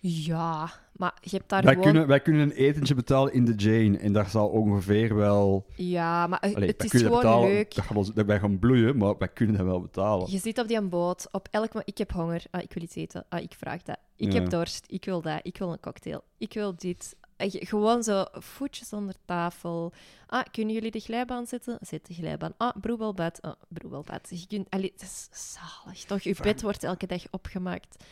[0.01, 1.87] Ja, maar je hebt daar Wij, gewoon...
[1.89, 5.65] kunnen, wij kunnen een etentje betalen in de Jane en daar zal ongeveer wel.
[5.75, 7.75] Ja, maar eh, Allee, het is gewoon betalen, leuk.
[7.75, 10.31] Dat, ons, dat wij gaan bloeien, maar wij kunnen dat wel betalen.
[10.31, 12.95] Je zit op die boot, op elk moment, ik heb honger, ah, ik wil iets
[12.95, 13.97] eten, ah, ik vraag dat.
[14.15, 14.39] Ik Ja.
[14.39, 17.15] heb dorst, ik wil dat, ik wil een cocktail, ik wil dit.
[17.37, 19.93] Eh, Gewoon zo voetjes onder tafel.
[20.27, 21.77] Ah, kunnen jullie de glijbaan zetten?
[21.81, 22.53] Zet de glijbaan.
[22.57, 23.41] Ah, broebelbad.
[23.41, 24.27] Ah, broebelbad.
[24.29, 26.21] Je kunt, allee, het is zalig, toch?
[26.21, 28.03] Je bed wordt elke dag opgemaakt.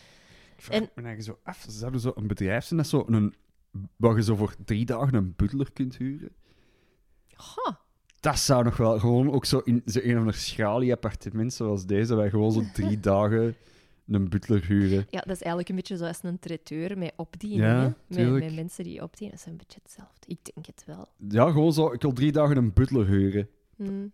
[0.58, 3.34] Ik vraag En- me eigenlijk zo af, zouden zo een bedrijf zijn dat zo een,
[3.96, 6.32] waar je zo voor drie dagen een butler kunt huren?
[7.36, 7.80] Ha,
[8.20, 11.86] Dat zou nog wel gewoon ook zo in zo een of ander schralie appartement zoals
[11.86, 13.56] deze, waar je gewoon zo drie dagen
[14.08, 15.06] een butler huren.
[15.10, 17.62] ja, dat is eigenlijk een beetje zoals een traiteur met opdiening.
[17.62, 17.96] Ja?
[18.08, 19.36] Met, met mensen die opdienen.
[19.38, 20.28] Dat is een beetje hetzelfde.
[20.28, 21.08] Ik denk het wel.
[21.30, 23.50] Ja, gewoon zo, ik wil drie dagen een butler huren.
[23.76, 24.12] Hmm.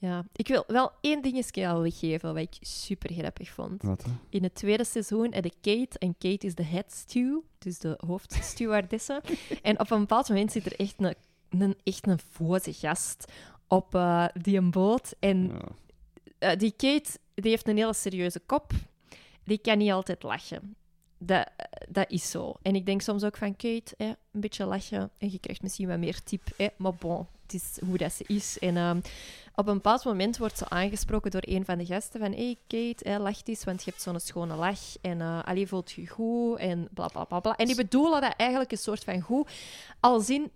[0.00, 3.82] Ja, ik wil wel één dingetje al weggeven wat ik super grappig vond.
[3.82, 4.04] Wat?
[4.28, 7.98] In het tweede seizoen heb je Kate, en Kate is de head stew, dus de
[8.06, 9.22] hoofdstewardesse.
[9.62, 11.14] en op een bepaald moment zit er echt een,
[11.48, 13.32] een, echt een voze gast
[13.68, 15.14] op eh, die een boot.
[15.18, 15.60] En Ja.
[16.38, 18.72] eh, die Kate die heeft een hele serieuze kop.
[19.44, 20.76] Die kan niet altijd lachen.
[21.18, 21.50] Dat,
[21.88, 22.54] dat is zo.
[22.62, 25.88] En ik denk soms ook van Kate, hè, een beetje lachen en je krijgt misschien
[25.88, 26.42] wat meer tip.
[26.56, 28.58] Hè, maar bon, het is hoe dat ze is.
[28.58, 29.00] En ehm,
[29.54, 33.08] op een bepaald moment wordt ze aangesproken door een van de gasten van hey Kate,
[33.08, 36.88] hè, lach eens, want je hebt zo'n schone lach en allee, voelt je goed en
[36.90, 37.56] bla bla bla bla.
[37.56, 39.50] En die bedoelen dat eigenlijk een soort van goed,
[40.00, 40.50] als in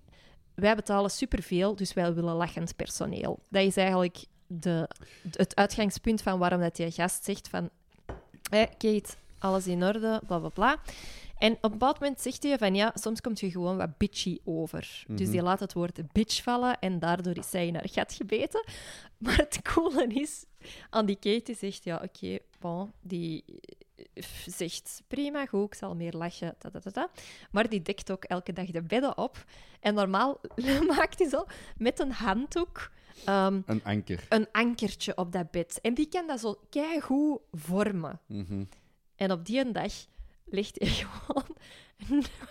[0.55, 3.39] wij betalen superveel, dus wij willen lachend personeel.
[3.49, 4.89] Dat is eigenlijk de,
[5.31, 7.71] het uitgangspunt van waarom dat die gast zegt van...
[8.51, 10.81] Hé, Kate, alles in orde, bla bla bla.
[11.43, 14.39] En op een bepaald moment zegt hij van ja, soms komt je gewoon wat bitchy
[14.45, 15.05] over.
[15.09, 18.65] Dus die laat het woord bitch vallen en daardoor is zij in haar gat gebeten.
[19.19, 20.45] Maar het coole is,
[20.91, 23.45] aan die Katie zegt ja, oké, bon, die
[23.97, 27.11] eh, zegt prima, goed, ik zal meer lachen, ta, ta, ta, ta.
[27.51, 29.45] maar die dekt ook elke dag de bedden op.
[29.81, 30.41] En normaal
[30.97, 31.45] maakt hij zo
[31.77, 32.91] met een handdoek
[33.25, 34.27] ehm, Een anker.
[34.29, 35.79] een ankertje op dat bed.
[35.81, 38.21] En die kan dat zo keigoed vormen.
[38.27, 38.65] Mhm.
[39.17, 39.93] En op die een dag
[40.53, 41.57] ligt hij gewoon...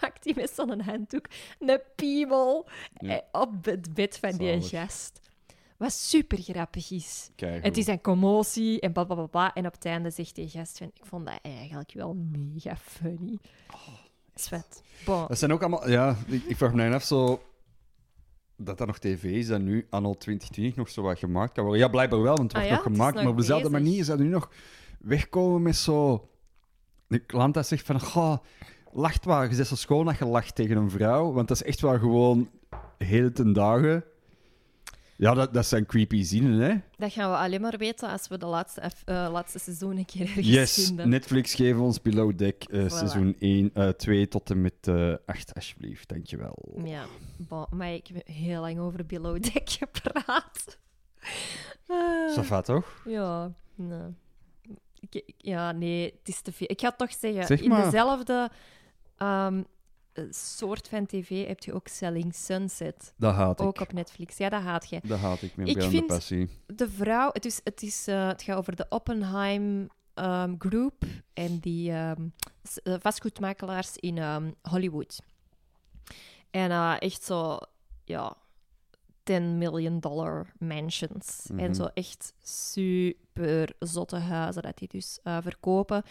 [0.02, 1.26] maakt hij met zo'n handdoek
[1.60, 3.10] een piemel Ja.
[3.10, 5.20] eh, op het bed van die gast.
[5.78, 7.30] Wat super grappig is.
[7.36, 7.64] Keigoed.
[7.64, 9.54] Het is een commotie en bla bla bla, bla.
[9.54, 10.88] En op het einde zegt die gast van...
[10.94, 13.38] Ik vond dat eigenlijk wel mega funny.
[14.36, 14.84] Zwet.
[15.06, 15.28] Bon.
[15.28, 15.90] Dat zijn ook allemaal...
[15.90, 17.42] Ja, ik, ik vraag me af zo...
[18.56, 21.82] Dat dat nog tv is dat nu, anno 2020, nog zo wat gemaakt kan worden.
[21.82, 23.14] Ja, blijkbaar wel, want het Ah wordt ja, nog is gemaakt.
[23.16, 23.86] nog maar op dezelfde bezig.
[23.86, 24.50] manier zou er nu nog
[25.00, 26.30] wegkomen met zo...
[27.12, 28.00] Een klant dat zegt van...
[28.02, 28.38] Goh,
[28.92, 29.50] lacht waar.
[29.50, 31.32] Je zegt zo schoon dat je lacht tegen een vrouw.
[31.32, 32.50] Want dat is echt wel gewoon...
[32.98, 34.04] Hele ten dagen...
[35.16, 36.76] Ja, dat, dat zijn creepy zinnen, hè?
[36.98, 40.22] Dat gaan we alleen maar weten als we de laatste, eh, laatste seizoen een keer
[40.22, 41.10] ergens Yes, vinden.
[41.10, 42.86] Netflix geef ons Below Deck eh, Voilà.
[42.88, 46.10] seizoen 1, eh 2 tot en met eh 8, alsjeblieft.
[46.10, 46.80] Dankjewel.
[46.84, 47.04] Ja,
[47.38, 50.78] bon, maar ik heb heel lang over Below Deck gepraat.
[52.42, 53.02] Va toch?
[53.06, 54.00] ja, nee.
[55.10, 56.68] Ik- ja, nee, het is te veel.
[56.70, 58.50] Ik ga het toch zeggen, Zeg in dezelfde
[59.18, 59.64] ehm,
[60.14, 63.14] eh, soort van tv heb je ook Selling Sunset.
[63.18, 63.66] Dat haat ik.
[63.66, 64.38] Ook op Netflix.
[64.38, 65.00] Ja, dat haat je.
[65.04, 66.50] Dat haat ik met Ik vind- passie.
[66.66, 71.60] De vrouw, het, is, het, is, eh, het gaat over de Oppenheim ehm, Group en
[71.60, 72.28] die ehm,
[72.84, 74.18] eh, vastgoedmakelaars in
[74.62, 75.20] Hollywood.
[76.52, 77.58] En echt zo,
[78.06, 78.36] ja,
[79.40, 81.46] 10 million dollar mansions.
[81.50, 81.74] En Mhm.
[81.74, 86.04] zo echt super zotte huizen dat die dus eh, verkopen.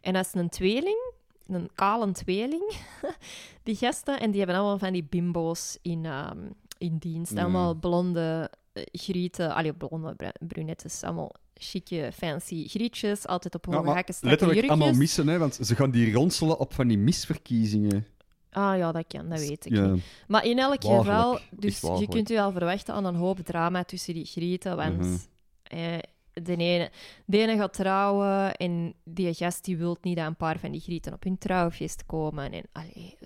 [0.00, 1.12] En dat is een tweeling,
[1.46, 2.72] een kale tweeling,
[3.62, 4.20] die gasten.
[4.20, 6.38] En die hebben allemaal van die bimbo's in, ehm,
[6.78, 7.32] in dienst.
[7.32, 7.42] Ja.
[7.42, 13.72] Allemaal blonde eh, grieten, allee, blonde bru- brunettes, allemaal chique, fancy grietjes, altijd op Ja,
[13.72, 14.78] hoge maar hakken, letterlijk jurkjes.
[14.80, 18.06] allemaal missen, hè, want ze gaan die ronselen op van die misverkiezingen.
[18.50, 19.86] Ah ja, dat kan, dat weet ik Ja.
[19.86, 20.04] niet.
[20.28, 24.14] Maar in elk geval, dus je kunt u al verwachten aan een hoop drama tussen
[24.14, 25.16] die grieten, want Mhm.
[25.62, 25.98] eh,
[26.32, 26.90] de, ene,
[27.24, 30.80] de ene gaat trouwen en die gast die wil niet dat een paar van die
[30.80, 32.52] grieten op hun trouwfeest komen.
[32.52, 33.16] En, allee,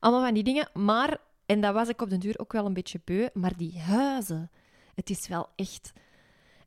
[0.00, 0.68] allemaal van die dingen.
[0.74, 3.78] Maar, en dat was ik op den duur ook wel een beetje beu, maar die
[3.80, 4.50] huizen,
[4.94, 5.92] het is wel echt...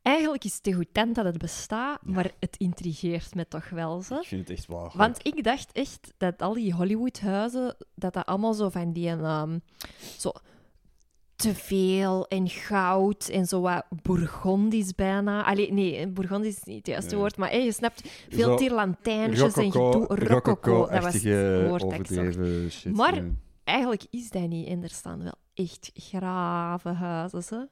[0.02, 4.02] Eigenlijk is het degoutant dat het bestaat, maar het intrigeert me toch wel.
[4.02, 4.14] Zo.
[4.14, 4.96] Ik vind het echt walgelijk.
[4.96, 9.58] Want ik dacht echt dat al die Hollywood-huizen, dat dat allemaal zo van die, ehm,
[10.18, 10.32] zo
[11.36, 15.44] te veel en goud en zo wat Bourgondisch bijna.
[15.44, 19.54] Allee, nee, Bourgondisch is niet het juiste woord, maar hey, je snapt, veel Zo tierlantijntjes
[19.54, 20.06] en gedoe.
[20.06, 22.08] Rococo, dat was het woord
[22.72, 22.96] shit.
[22.96, 23.24] Maar-.
[23.70, 27.70] Eigenlijk is dat niet en er staan wel echt grave huizen.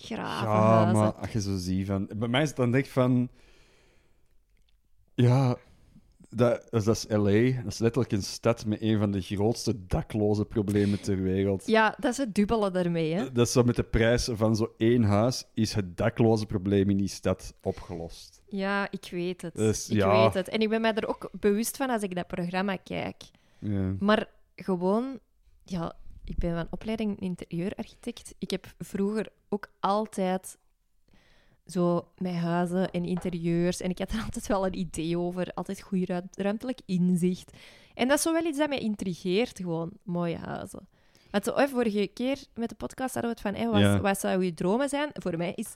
[0.00, 2.10] Grave Ja, maar als je zo ziet van...
[2.16, 3.28] Bij mij is het dan denk ik van...
[5.14, 5.56] Ja,
[6.30, 7.62] dat, dat is L.A.
[7.62, 11.66] Dat is letterlijk een stad met een van de grootste dakloze problemen ter wereld.
[11.66, 13.32] Ja, dat is het dubbele daarmee, hè.
[13.32, 16.96] Dat is zo met de prijs van zo één huis, is het dakloze probleem in
[16.96, 18.42] die stad opgelost.
[18.46, 19.54] Ja, ik weet het.
[19.54, 20.22] Dus, ik ja.
[20.22, 20.48] weet het.
[20.48, 23.22] En ik ben mij er ook bewust van als ik dat programma kijk.
[23.58, 23.94] Ja.
[23.98, 25.18] Maar gewoon,
[25.64, 25.92] ja,
[26.30, 28.34] ik ben van opleiding interieurarchitect.
[28.38, 30.58] Ik heb vroeger ook altijd
[31.66, 33.80] zo met huizen en interieurs.
[33.80, 35.50] En ik had er altijd wel een idee over.
[35.54, 37.52] Altijd goed ruim- ruimtelijk inzicht.
[37.94, 40.88] En dat is zo wel iets dat mij intrigeert, gewoon mooie huizen.
[41.30, 44.00] Want zo, vorige keer met de podcast hadden we het van, wat, Ja.
[44.00, 45.10] wat zou je dromen zijn?
[45.12, 45.74] Voor mij is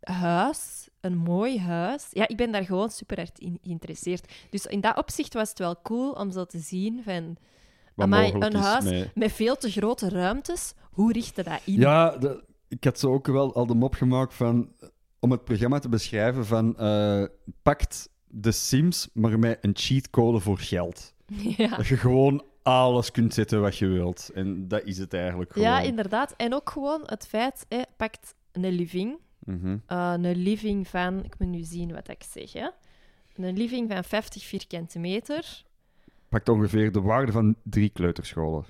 [0.00, 2.06] huis, een mooi huis.
[2.12, 4.32] Ja, ik ben daar gewoon super hard in geïnteresseerd.
[4.50, 7.36] Dus in dat opzicht was het wel cool om zo te zien van...
[8.00, 11.42] Wat Amai, mogelijk een is huis met- met veel te grote ruimtes, hoe richt je
[11.42, 11.74] dat in?
[11.80, 14.72] Ja, de- ik had zo ook wel al de mop gemaakt van...
[15.22, 16.78] Om het programma te beschrijven van...
[16.78, 17.24] eh,
[17.62, 21.14] pakt de Sims, maar met een cheatcode voor geld.
[21.56, 21.76] Ja.
[21.76, 24.30] Dat je gewoon alles kunt zetten wat je wilt.
[24.34, 25.68] En dat is het eigenlijk gewoon.
[25.68, 26.34] Ja, inderdaad.
[26.36, 29.18] En ook gewoon het feit, hè, pakt een living.
[29.38, 29.76] Mhm.
[29.86, 32.68] eh, een living van, ik moet nu zien wat ik zeg, hè.
[33.34, 35.62] Een living van 50 vierkante meter.
[36.30, 38.64] Pakt ongeveer de waarde van drie kleuterscholen.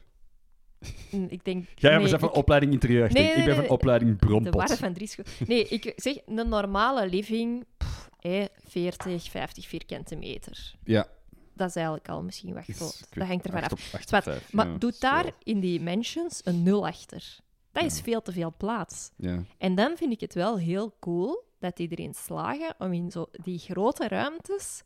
[1.10, 1.66] Hm, Ik denk...
[1.74, 3.12] Jij nee, bent van ik- opleiding interieur.
[3.12, 3.72] Nee, nee, ik ben van nee.
[3.72, 4.54] opleiding De brompot.
[4.54, 10.16] waarde van drie scho- Nee, ik zeg een normale living, pff, hè, 40, 50 vierkante
[10.16, 10.74] meter.
[10.84, 11.06] Ja.
[11.54, 13.06] Dat is eigenlijk al misschien wat groot.
[13.14, 13.72] Dat hangt ervan af.
[13.72, 16.62] op- acht op Zwart, vijf, Maar ja, doe is wel- daar in die mansions een
[16.62, 17.38] nul achter.
[17.72, 18.02] Dat is Ja.
[18.02, 19.10] veel te veel plaats.
[19.16, 19.42] Ja.
[19.58, 23.26] En dan vind ik het wel heel cool dat die erin slagen om in zo
[23.42, 24.82] die grote ruimtes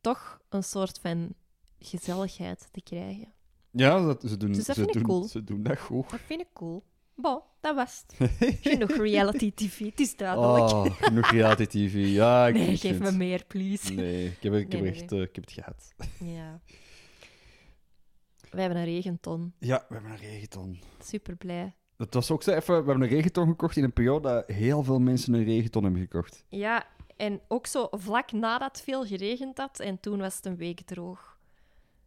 [0.00, 1.34] toch een soort van
[1.78, 3.32] gezelligheid te krijgen.
[3.70, 5.24] Ja, dat, ze, doen, Dus dat ze, vind ik doen, cool.
[5.24, 6.10] ze doen dat goed.
[6.10, 6.84] Dat vind ik cool.
[7.14, 8.30] Bon, dat was het.
[8.68, 10.72] Genoeg reality tv, het is duidelijk.
[10.72, 12.08] Oh, genoeg reality tv.
[12.14, 13.92] Ja, ik, nee, geef me meer, please.
[13.92, 15.94] Nee, ik heb, ik heb, Nee, nee, echt, eh, ik heb het gehad.
[16.18, 16.60] Ja.
[18.50, 19.52] We hebben een regenton.
[19.58, 20.78] Ja, we hebben een regenton.
[21.02, 21.74] Super blij.
[21.96, 22.84] Dat was ook zo even...
[22.84, 26.00] We hebben een regenton gekocht in een periode dat heel veel mensen een regenton hebben
[26.00, 26.44] gekocht.
[26.48, 26.86] Ja,
[27.16, 29.80] en ook zo vlak nadat veel geregend had.
[29.80, 31.37] En toen was het een week droog.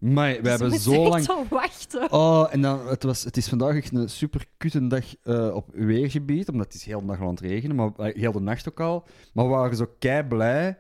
[0.01, 1.23] Maar we Dus hebben zo lang...
[1.23, 2.11] zo wachten.
[2.11, 5.69] Oh, en dan, het, was, het is vandaag echt een super kutte dag eh, op
[5.73, 8.69] weergebied, omdat het is heel de dag aan het regenen, maar eh, heel de nacht
[8.69, 9.03] ook al.
[9.33, 10.77] Maar we waren zo kei blij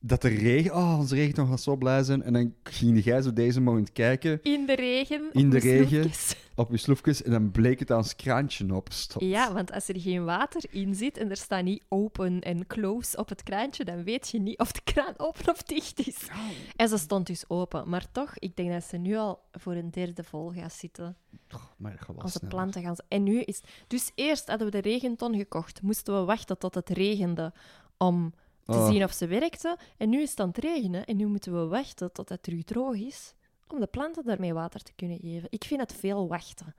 [0.00, 0.74] dat de regen...
[0.74, 2.22] Oh, onze regenton gaat zo blij zijn.
[2.22, 5.28] En dan ging jij zo deze morgen kijken In de regen.
[5.32, 6.10] In op de regen.
[6.54, 9.24] op je sloefjes en dan bleek het aan ons kraantje opstond.
[9.24, 13.16] Ja, want als er geen water in zit en er staat niet open en close
[13.16, 16.28] op het kraantje, dan weet je niet of de kraan open of dicht is.
[16.76, 17.88] En ze stond dus open.
[17.88, 21.16] Maar toch, ik denk dat ze nu al voor een derde vol gaat zitten.
[21.54, 22.96] Oh, maar Onze planten gaan...
[23.08, 23.60] En nu is...
[23.86, 25.82] Dus eerst hadden we de regenton gekocht.
[25.82, 27.52] Moesten we wachten tot het regende
[27.96, 28.32] om
[28.72, 28.88] te Oh.
[28.88, 29.76] zien of ze werkte.
[29.96, 31.04] En nu is het aan het regenen.
[31.04, 33.34] En nu moeten we wachten tot het terug droog is.
[33.68, 35.48] Om de planten daarmee water te kunnen geven.
[35.50, 36.74] Ik vind het veel wachten.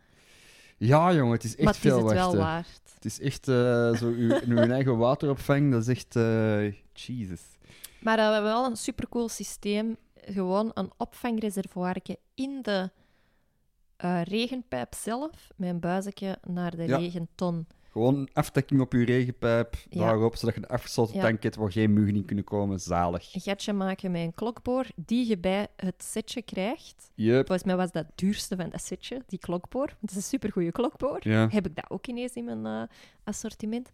[0.78, 2.40] Ja, jongen, het is echt maar het is veel het wel wachten.
[2.40, 2.82] waard.
[2.94, 6.16] Het is echt eh, zo, uw, uw eigen wateropvang, dat is echt...
[6.16, 7.42] eh Jesus.
[8.02, 9.98] Maar eh, we hebben wel een supercool systeem.
[10.22, 12.90] Gewoon een opvangreservoirje in de
[14.24, 15.50] regenpijp zelf.
[15.56, 16.98] Met een buizetje naar de Ja.
[16.98, 17.68] regenton.
[17.92, 20.00] Gewoon afdekking op je regenpijp, Ja.
[20.00, 22.80] daarop, zodat je een afgesloten tank hebt waar geen muggen in kunnen komen.
[22.80, 23.34] Zalig.
[23.36, 27.12] Een gatje maken met een klokboor die je bij het setje krijgt.
[27.16, 27.36] Yep.
[27.48, 29.96] Volgens mij was dat het duurste van dat setje, die klokboor.
[30.02, 31.20] Het is een supergoeie klokboor.
[31.24, 33.90] Heb ik dat ook ineens in mijn eh, assortiment.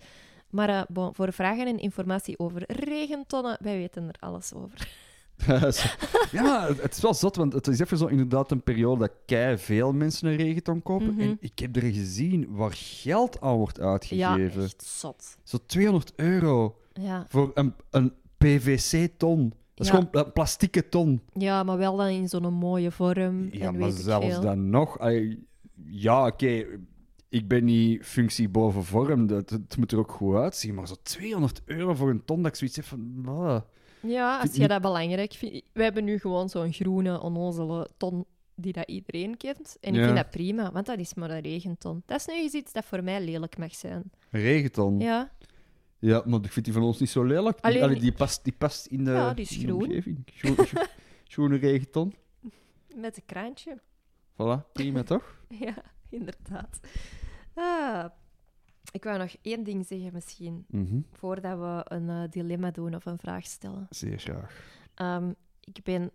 [0.49, 4.87] Maar eh, bon, voor vragen en informatie over regentonnen, wij weten er alles over.
[6.31, 9.57] Ja, het is wel zot, want het is even zo inderdaad een periode dat kei
[9.57, 11.11] veel mensen een regenton kopen.
[11.13, 11.19] Mhm.
[11.21, 14.63] En ik heb er gezien waar geld aan wordt Ja, uitgegeven.
[14.63, 15.37] echt zot.
[15.43, 17.25] Zo 200 euro Ja.
[17.29, 19.53] voor een, een PVC-ton.
[19.73, 19.99] Dat is Ja.
[19.99, 21.21] gewoon een plastieke ton.
[21.33, 23.47] ja, maar wel dan in zo'n mooie vorm.
[23.51, 24.97] Ja, en maar zelfs dan nog.
[25.85, 26.65] ja, oké.
[27.29, 29.27] ik ben niet functie boven vorm.
[29.27, 30.73] Dat, het moet er ook goed uitzien.
[30.75, 33.63] Maar zo 200 euro voor een ton dat ik zoiets heb van.
[33.99, 35.61] Ja, als je- dat belangrijk vindt.
[35.73, 39.77] We hebben nu gewoon zo'n groene, onnozele ton die dat iedereen kent.
[39.81, 40.05] En ik Ja.
[40.05, 42.03] vind dat prima, want dat is maar een regenton.
[42.05, 44.03] Dat is nu eens iets dat voor mij lelijk mag zijn.
[44.31, 44.99] Een regenton.
[44.99, 45.31] Ja.
[45.99, 47.55] Ja, maar ik vind die van ons niet zo lelijk.
[47.55, 49.81] Die, Alleen- allee, die, past, die past in de, Ja, die is in de groen.
[49.83, 50.23] omgeving.
[50.25, 50.81] Groen, gro-
[51.33, 52.13] groene regenton.
[52.95, 53.77] met een kraantje.
[54.33, 55.37] Voilà, prima toch?
[55.59, 55.75] Ja,
[56.09, 56.79] inderdaad.
[57.53, 58.05] Ah,
[58.95, 60.99] ik wou nog één ding zeggen misschien, Mhm.
[61.11, 63.87] voordat we een eh, dilemma doen of een vraag stellen.
[63.89, 64.63] Zeer graag.
[64.95, 66.11] Ehm, ik ben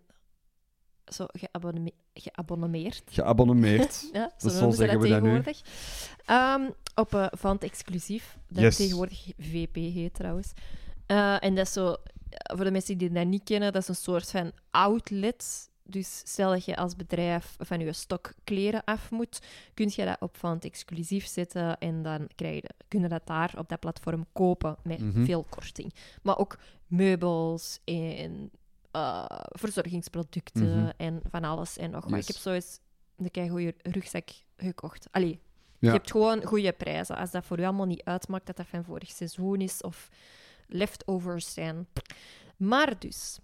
[1.05, 3.03] zo geabonne- geabonneerd.
[3.05, 4.09] Geabonneerd.
[4.13, 5.41] Ja, zo ze zeggen dat we dat nu.
[5.41, 5.61] tegenwoordig.
[6.25, 8.75] Ehm, op uh, Vant Exclusief, dat Yes.
[8.75, 10.51] tegenwoordig VP heet trouwens.
[11.05, 11.95] Eh, en dat is zo,
[12.29, 15.69] voor de mensen die dat niet kennen, dat is een soort van outlet.
[15.83, 19.39] Dus stel dat je als bedrijf van je stok kleren af moet,
[19.73, 23.53] kun je dat op Vant Exclusief zetten en dan krijg je, kun je dat daar
[23.57, 25.25] op dat platform kopen met Mhm.
[25.25, 25.93] veel korting.
[26.21, 28.51] Maar ook meubels en
[28.91, 30.91] eh, verzorgingsproducten Mhm.
[30.97, 32.13] en van alles en nog wat.
[32.13, 32.27] Yes.
[32.27, 32.79] Ik heb zo eens
[33.17, 35.07] een goede rugzak gekocht.
[35.11, 35.39] Allee,
[35.79, 35.87] Ja.
[35.87, 37.17] je hebt gewoon goede prijzen.
[37.17, 40.09] Als dat voor je allemaal niet uitmaakt dat dat van vorig seizoen is of
[40.67, 41.87] leftovers zijn.
[42.57, 43.39] Maar dus,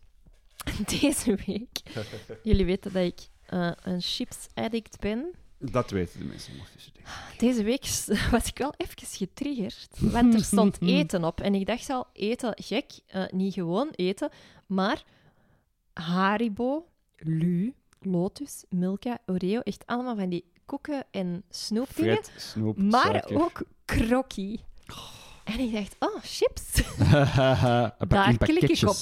[1.00, 1.80] deze week,
[2.44, 5.32] jullie weten dat ik eh, een chips addict ben.
[5.60, 6.94] Dat weten de mensen ondertussen.
[6.94, 7.40] denk ik.
[7.40, 7.82] Deze week
[8.32, 11.42] was ik wel even getriggerd, want er stond eten op.
[11.42, 14.30] En ik dacht al, eten gek, eh, niet gewoon eten,
[14.66, 15.04] maar
[15.94, 22.14] Haribo, Lu, Lotus, Milka, Oreo, echt allemaal van die koeken en snoepdingen.
[22.24, 23.42] Fred, snoep, Maar suiker.
[23.42, 24.60] ook krokkie.
[25.44, 26.82] En ik dacht, oh, chips.
[28.08, 28.96] Daar klik ik op.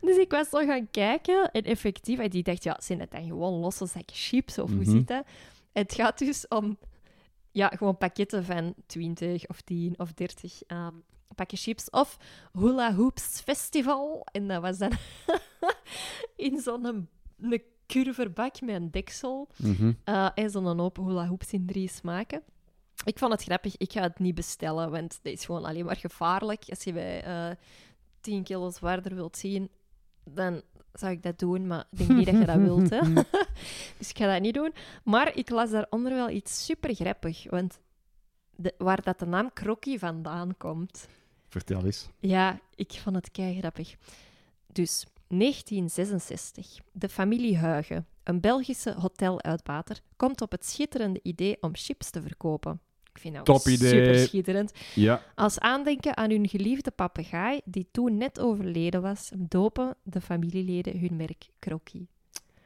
[0.00, 3.24] dus ik was zo gaan kijken en effectief, en die dacht, ja, zijn het dan
[3.24, 4.90] gewoon losse zakken chips of hoe Mhm.
[4.90, 5.24] zit dat?
[5.72, 6.78] Het gaat dus om,
[7.50, 10.94] ja, gewoon pakketten van 20 of 10 of 30 ehm
[11.34, 12.16] pakken chips of
[12.52, 14.26] Hula Hoops Festival.
[14.32, 14.92] En dat was dan
[16.36, 19.92] in zo'n een curverbak met een deksel Mhm.
[20.04, 22.42] eh, en zo'n open hula hoops in drie smaken.
[23.04, 23.76] Ik vond het grappig.
[23.76, 26.64] Ik ga het niet bestellen, want dit is gewoon alleen maar gevaarlijk.
[26.68, 27.50] Als je bij eh
[28.20, 29.70] 10 kilo zwaarder wilt zien,
[30.30, 30.62] dan
[30.92, 32.90] zou ik dat doen, maar ik denk niet dat je dat wilt.
[32.90, 33.12] Hè?
[33.98, 34.74] dus ik ga dat niet doen.
[35.04, 37.80] Maar ik las daaronder wel iets super grappig, want
[38.56, 41.08] de, waar dat de naam Krokkie vandaan komt.
[41.48, 42.08] Vertel eens.
[42.18, 43.96] Ja, ik vond het kei grappig.
[44.66, 46.78] Dus, 1966.
[46.92, 52.80] De familie Huigen, een Belgische hoteluitbater, komt op het schitterende idee om chips te verkopen.
[53.16, 53.88] Ik vind dat Top idee.
[53.88, 54.72] super schitterend.
[54.94, 55.22] Ja.
[55.34, 61.16] Als aandenken aan hun geliefde papegaai, die toen net overleden was, dopen de familieleden hun
[61.16, 62.06] merk Crocky.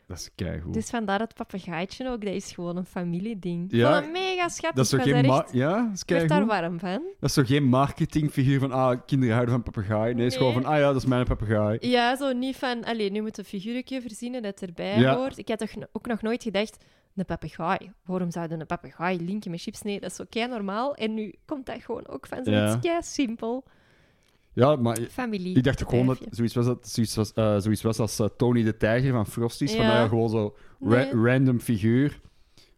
[0.07, 0.75] Dat is keigoed.
[0.75, 3.67] Dus vandaar dat papegaaitje ook, dat is gewoon een familieding.
[3.73, 4.75] Ja, Ja, mega schattig.
[4.75, 5.25] dat is toch geen...
[5.25, 6.49] echt- Ja, dat is werd daar keigoed.
[6.49, 7.03] warm van.
[7.21, 10.15] Dat is toch geen marketingfiguur van, ah, kinderen houden van papegaai.
[10.15, 10.63] Nee, het is gewoon Nee.
[10.63, 11.79] van, ah ja, dat is mijn papegaai.
[11.81, 15.17] Ja, zo niet van, allee, nu moet een figuurtje verzinnen dat erbij Ja.
[15.17, 15.39] hoort.
[15.39, 16.85] Ik had toch ook nog nooit gedacht,
[17.21, 17.93] een papegaai.
[18.05, 19.83] Waarom zouden een papegaai linken met chips?
[19.83, 20.95] Nee, dat is zo kei normaal.
[20.95, 22.79] En nu komt dat gewoon ook van zoiets Ja.
[22.79, 23.65] kei simpel.
[24.53, 25.57] Ja, maar Familie.
[25.57, 28.63] ik dacht gewoon dat zoiets was, dat, zoiets was, eh, zoiets was als eh, Tony
[28.63, 29.73] de Tijger van Frosties.
[29.73, 29.87] Van, Ja.
[29.89, 32.21] nou ja, gewoon zo ra- random figuur.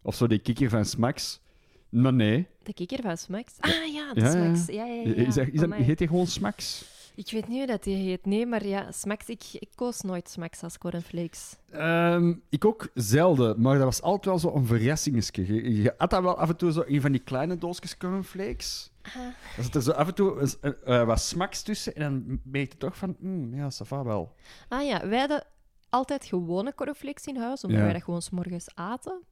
[0.02, 1.40] Of zo die kikker van Smax.
[1.88, 2.46] Maar nee.
[2.62, 3.52] De kikker van Smax.
[3.60, 4.30] Ah ja, de Ja, ja.
[4.54, 4.66] Smax.
[4.66, 5.14] Ja, ja, ja.
[5.14, 5.82] Is dat, is dat, Amai.
[5.82, 6.84] heet hij gewoon Smax?
[7.14, 8.26] Ik weet niet hoe dat die heet.
[8.26, 9.26] Nee, maar ja, Smax.
[9.28, 11.56] Ik, ik koos nooit Smax als cornflakes.
[11.70, 15.54] Ehm, ik ook zelden, maar dat was altijd wel zo een verrassingetje.
[15.54, 18.90] Je, je had dat wel af en toe zo een van die kleine doosjes cornflakes.
[19.02, 19.14] Ah.
[19.56, 22.78] Er zit er zo af en toe eh, wat smaks tussen en dan merk je
[22.78, 24.34] toch van, mm, ja, ça va wel.
[24.68, 25.44] Ah ja, wij hadden
[25.88, 27.84] altijd gewone cornflakes in huis, omdat Ja.
[27.84, 29.22] wij dat gewoon 's morgens aten.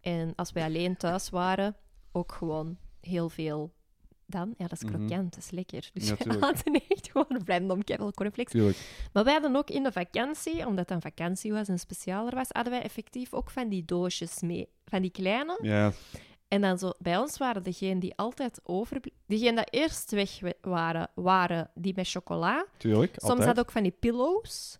[0.00, 1.76] En als wij alleen thuis waren,
[2.12, 3.72] ook gewoon heel veel
[4.30, 4.54] dan.
[4.58, 4.92] Ja, dat is Mhm.
[5.06, 5.90] krokant, dat is lekker.
[5.92, 8.52] Dus we aten echt gewoon random kevel cornflakes.
[8.52, 8.78] Tuurlijk.
[9.12, 12.46] Maar wij hadden ook in de vakantie, omdat het een vakantie was en specialer was,
[12.48, 14.68] hadden wij effectief ook van die doosjes mee.
[14.84, 15.58] Van die kleine.
[15.62, 15.92] Ja,
[16.48, 20.56] En dan zo, bij ons waren degenen die altijd overbleven, diegenen dat eerst weg we-
[20.60, 22.66] waren, waren die met chocola.
[22.76, 23.12] tuurlijk.
[23.16, 23.48] Soms altijd.
[23.48, 24.78] had ook van die pillows.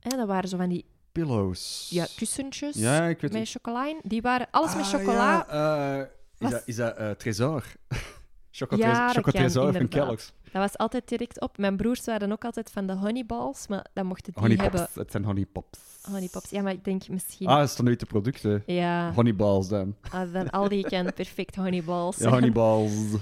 [0.00, 1.86] Hè, dat waren zo van die Pillows.
[1.90, 4.00] ja, kussentjes Ja, ik weet met chocola in.
[4.02, 5.46] Die waren alles met Ah, chocola.
[5.50, 6.06] Ja, eh, is,
[6.38, 7.64] Was- dat, is dat eh, Tresor?
[8.56, 10.04] Choco Ja, dat Chocotresor kan, van inderdaad.
[10.04, 10.32] Kellogg's.
[10.42, 11.58] Dat was altijd direct op.
[11.58, 14.86] Mijn broers waren ook altijd van de honeyballs, maar dat mochten die Honey hebben.
[14.94, 15.78] Het zijn Honey Pops.
[16.10, 16.50] Honeypops.
[16.50, 17.46] Ja, maar ik denk misschien...
[17.46, 18.62] Ah, dat is dan uit de producten.
[18.66, 19.96] Ja, Honeyballs dan.
[20.10, 22.16] ah, dan al die kan perfect honeyballs.
[22.18, 22.92] Ja, honeyballs.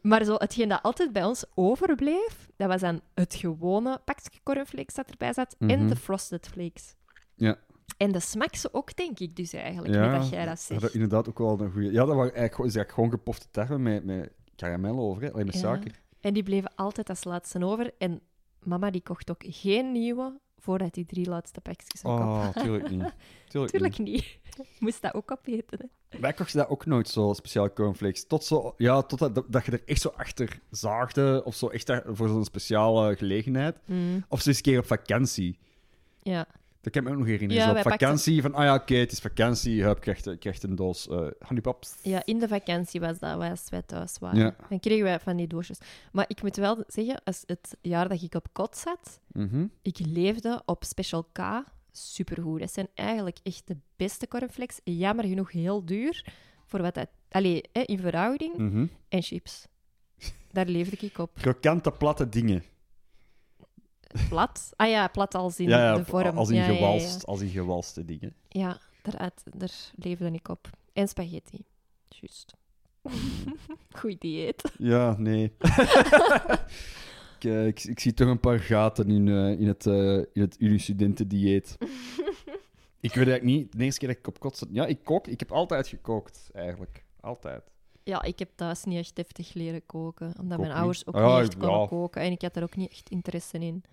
[0.00, 4.94] Maar zo, hetgeen dat altijd bij ons overbleef, dat was dan het gewone pakje cornflakes
[4.94, 5.88] dat erbij zat en Mhm.
[5.88, 6.94] de frosted flakes.
[7.34, 7.56] Ja.
[7.96, 10.82] En de smaakse ook, denk ik dus eigenlijk, Ja, dat jij dat zegt.
[10.82, 11.86] is inderdaad ook wel een goede.
[11.92, 15.32] Ja, dat waren eigenlijk, gewoon- is eigenlijk gewoon gepofte tarwe met, met karamel over, hè?
[15.32, 15.60] alleen met Ja.
[15.60, 16.00] suiker.
[16.20, 17.92] En die bleven altijd als laatste over.
[17.98, 18.20] En
[18.62, 22.10] mama die kocht ook geen nieuwe voordat die drie laatste pakjes op.
[22.18, 23.14] Oh, tuurlijk niet.
[23.48, 24.38] Tuurlijk, Tuurlijk niet.
[24.80, 25.78] Moest dat ook opeten.
[26.08, 26.18] Hè?
[26.18, 28.26] Wij kochten dat ook nooit zo, speciale cornflakes.
[28.26, 31.92] Tot, zo, ja, tot dat, dat je er echt zo achter zaagde, of zo echt
[32.04, 33.76] voor zo'n speciale gelegenheid.
[33.86, 35.58] Mm, Of zo eens een keer op vakantie.
[36.22, 36.46] Ja.
[36.80, 37.62] Dat kan ik me ook nog herinneren.
[37.64, 40.62] Ja, zo op pakten- vakantie, van, ah ja, oké, het is vakantie, hup, krijgt, krijgt
[40.62, 41.94] een doos eh honeypops.
[42.02, 44.38] ja, in de vakantie was dat, als wij thuis waren.
[44.38, 44.54] Ja.
[44.68, 45.78] Dan kregen wij van die doosjes.
[46.12, 49.66] Maar ik moet wel zeggen, als het jaar dat ik op kot zat, Mhm.
[49.82, 51.64] ik leefde op Special K.
[51.92, 52.60] Supergoed.
[52.60, 54.80] Dat zijn eigenlijk echt de beste cornflakes.
[54.84, 56.24] Jammer genoeg heel duur.
[56.66, 57.08] Voor wat dat...
[57.30, 58.56] Allee, hè, in verhouding.
[58.56, 58.86] Mhm.
[59.08, 59.66] En chips.
[60.52, 61.30] Daar leefde ik op.
[61.34, 62.62] Krokante, platte dingen.
[64.28, 64.72] Plat.
[64.76, 66.36] Ah ja, plat als in ja, ja, de vorm.
[66.36, 66.74] Als in, Ja, ja, ja.
[66.74, 68.34] gewalst, als in gewalste dingen.
[68.48, 70.70] Ja, daaruit, daar leefde ik op.
[70.92, 71.64] En spaghetti.
[72.08, 72.54] Juist.
[73.98, 74.72] Goeie dieet.
[74.78, 75.44] Ja, nee.
[77.36, 80.40] ik, eh, ik, ik zie toch een paar gaten in, eh, in het, eh in
[80.40, 81.76] het universitentendieet.
[83.00, 84.68] ik weet eigenlijk niet, de eerste keer dat ik op kot zat...
[84.72, 85.26] Ja, ik kook.
[85.26, 87.04] Ik heb altijd gekookt, eigenlijk.
[87.20, 87.70] Altijd.
[88.02, 90.34] Ja, ik heb thuis niet echt deftig leren koken.
[90.40, 91.86] Omdat mijn ouders ook Ah, niet echt konden ja.
[91.86, 92.22] koken.
[92.22, 93.84] En ik had er ook niet echt interesse in.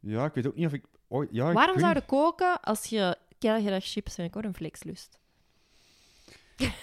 [0.00, 0.84] Ja, ik weet ook niet of ik...
[1.08, 5.18] ooit ja, ik Waarom zou je koken als je keilgraag chips en cornflakes lust?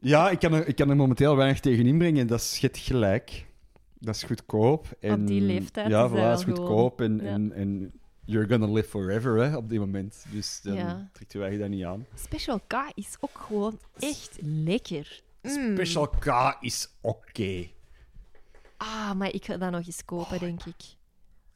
[0.00, 2.26] Ja, ik kan, er, ik kan er momenteel weinig tegen inbrengen.
[2.26, 3.46] Dat is het gelijk.
[3.98, 4.86] Dat is goedkoop.
[5.00, 7.00] En, die leeftijd Ja, is voilà, dat is goedkoop.
[7.00, 7.32] En, gewoon- ja.
[7.32, 7.92] en, en
[8.28, 10.24] you're gonna live forever, hè, op dit moment.
[10.30, 11.08] Dus dan Ja.
[11.12, 12.06] trekt je wij dat niet aan.
[12.14, 15.22] Special K is ook gewoon echt lekker.
[15.42, 15.74] Mm.
[15.74, 17.68] Special K is oké.
[18.76, 20.82] Ah, maar ik ga dat nog eens kopen, denk ik.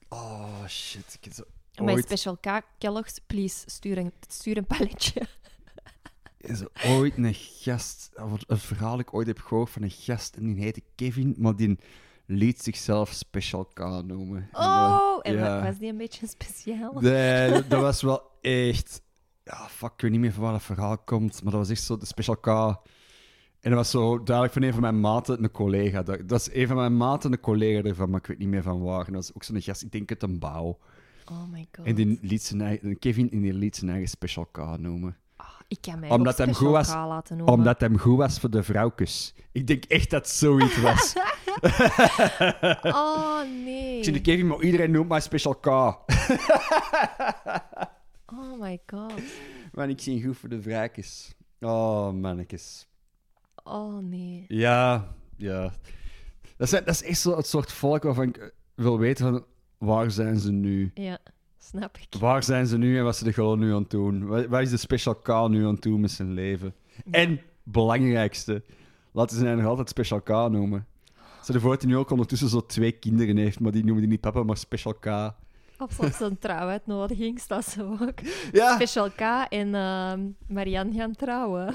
[0.08, 1.14] Oh, shit.
[1.20, 1.44] Ik heb zo
[1.85, 5.22] Mijn Special K, Kellogg's, please, stuur een, stuur een palletje.
[6.38, 8.11] is er ooit een gast...
[8.16, 11.57] of Het verhaal ik ooit heb gehoord van een gast, en die heette Kevin, maar
[11.57, 11.78] die
[12.27, 14.49] liet zichzelf Special K noemen.
[14.53, 15.41] En, Oh, en ja.
[15.41, 16.93] wa- was die een beetje speciaal?
[17.01, 19.03] Nee, dat- dat was wel echt...
[19.45, 21.83] Ja, fuck, ik weet niet meer van waar dat verhaal komt, maar dat was echt
[21.83, 22.47] zo de Special K.
[22.47, 26.03] En dat was zo duidelijk van een van mijn maten, een collega.
[26.03, 28.62] Dat, dat is een van mijn maten, een collega ervan, maar ik weet niet meer
[28.62, 29.07] van waar.
[29.07, 30.79] En dat was ook zo'n gast, ik denk het een bouw.
[31.31, 31.87] Oh my god.
[31.87, 35.16] En die liet zijn eigen, Kevin en die liet zijn eigen Special K noemen.
[35.37, 37.55] Ah, ik kan mij Omdat ook hem goed was- K laten noemen.
[37.55, 39.35] Omdat hem goed was voor de vrouwkes.
[39.53, 41.12] Ik denk echt dat zoiets was.
[42.82, 43.99] Oh, nee.
[43.99, 45.66] ik zie de Kevin, maar iedereen noemt mij Special K.
[48.34, 49.22] Oh my god.
[49.72, 51.34] Man, ik zie goed voor de wraakjes.
[51.61, 52.88] Oh, mannetjes.
[53.64, 54.45] Oh nee.
[54.49, 55.72] Ja, ja.
[56.57, 59.45] Dat, zijn, dat is echt zo het soort volk waarvan ik eh, wil weten van...
[59.78, 60.90] Waar zijn ze nu?
[60.95, 61.18] Ja,
[61.59, 62.20] snap ik.
[62.20, 64.26] Waar zijn ze nu en wat ze er gewoon nu aan doen?
[64.26, 66.74] Wat, wat is de Special K nu aan het doen met zijn leven?
[67.11, 68.62] En, belangrijkste,
[69.12, 70.86] laten ze hij nog altijd Special K noemen.
[71.43, 74.01] Stel je voor dat hij nu ook ondertussen zo twee kinderen heeft, maar die noemen
[74.03, 75.07] die niet papa, maar Special K.
[75.78, 78.18] Op zo'n zo'n trouwuitnodiging staat ze ook.
[78.53, 81.72] Ja, Special K en ehm Marianne gaan trouwen.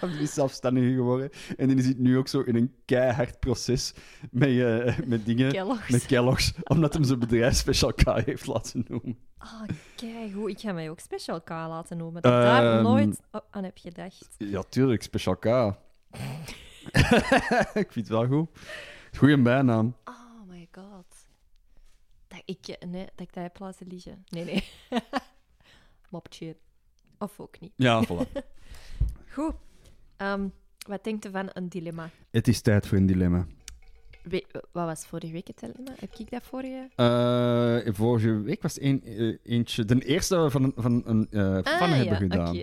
[0.12, 1.30] die is zelfstandig geworden.
[1.56, 3.94] En die zit nu ook zo in een keihard proces
[4.30, 5.90] met, eh, met dingen, Kellogg's.
[5.90, 9.18] met Kellogg's, omdat hem zijn bedrijf Special K heeft laten noemen.
[9.38, 12.22] Ah, hoe Ik ga mij ook Special K laten noemen.
[12.22, 14.28] Dat ik daar Ehm, nooit o- aan heb gedacht.
[14.38, 15.44] Ja, tuurlijk, Special K.
[17.82, 18.48] ik vind het wel goed.
[19.18, 19.96] Goeie bijnaam.
[20.04, 21.06] Oh my god.
[22.28, 24.24] Dat ik, eh, nee, dat ik dat heb laten liggen.
[24.28, 24.64] Nee, nee.
[26.10, 26.56] Mopje.
[27.18, 27.72] Of ook niet.
[27.76, 28.42] Ja, voilà.
[29.34, 29.54] Goed.
[30.16, 30.48] Ehm,
[30.86, 32.10] wat denkt u van een dilemma?
[32.30, 33.46] Het is tijd voor een dilemma.
[34.22, 35.92] We- wat was vorige week het dilemma?
[35.98, 36.88] Heb ik dat vorige?
[36.96, 39.84] Eh, vorige week was een, eh, eentje...
[39.84, 42.56] De eerste van, een- van een eh fan hebben ja, gedaan.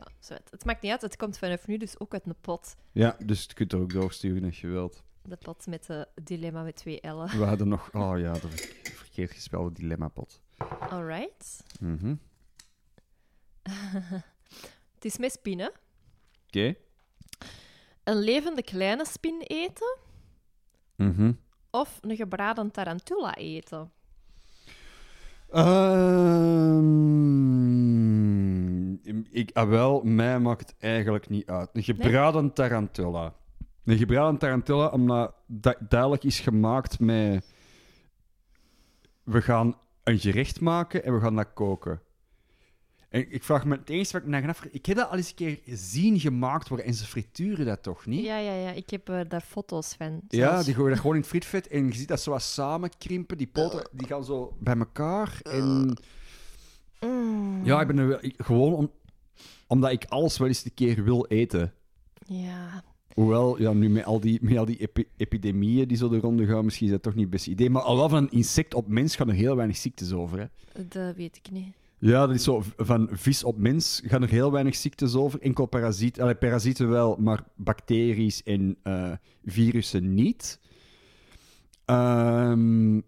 [0.00, 0.06] Ja.
[0.50, 1.00] Het maakt niet uit.
[1.02, 2.76] Het komt vanaf nu dus ook uit een pot.
[2.92, 5.02] Ja, dus je kunt er ook doorsturen als je wilt.
[5.22, 7.38] De pot met de dilemma met twee L'en.
[7.38, 7.90] We hadden nog...
[7.94, 10.40] Oh ja, de ver- verkeerd gespelde dilemma-pot.
[10.80, 11.62] Alright.
[11.80, 12.14] Mhm.
[14.94, 15.72] Het is met spinnen.
[16.46, 16.74] Oké.
[18.04, 19.96] Een levende kleine spin eten
[20.96, 21.32] Mhm.
[21.70, 23.90] of een gebraden tarantula eten.
[25.50, 27.65] Ehm,
[29.30, 31.68] ik, ah, wel, mij maakt het eigenlijk niet uit.
[31.72, 33.34] Een gebraden tarantula.
[33.84, 37.54] Een gebraden tarantula, omdat dat duidelijk is gemaakt met...
[39.22, 42.00] We gaan een gerecht maken en we gaan dat koken.
[43.08, 44.64] En ik vraag me het eerste wat ik af...
[44.64, 48.06] Ik heb dat al eens een keer zien gemaakt worden en ze frituren dat toch
[48.06, 48.24] niet?
[48.24, 48.70] Ja, ja, ja.
[48.70, 50.20] Ik heb er daar foto's van.
[50.28, 50.64] Ja, zelfs.
[50.64, 53.36] die gooien dat gewoon in het frietvet en je ziet dat zo wat samenkrimpen.
[53.38, 55.38] Die poten die gaan zo bij elkaar.
[55.42, 55.96] En
[57.00, 58.90] Mm, ja, ik ben er wel, ik- gewoon om,
[59.66, 61.72] omdat ik alles wel eens een keer wil eten.
[62.26, 62.82] ja.
[63.14, 66.46] Hoewel, ja, nu met al die, met al die epi- epidemieën die zo de ronde
[66.46, 67.70] gaan, misschien is dat toch niet het beste idee.
[67.70, 70.38] Maar al van een insect op mens gaan er heel weinig ziektes over.
[70.38, 70.82] Hè?
[70.88, 71.74] Dat weet ik niet.
[71.98, 72.62] Ja, dat is zo.
[72.76, 75.40] Van vis op mens gaan er heel weinig ziektes over.
[75.40, 79.12] Enkel parasieten, allee, parasieten wel, maar bacteriën en eh,
[79.44, 80.60] virussen niet.
[81.84, 83.00] Ehm,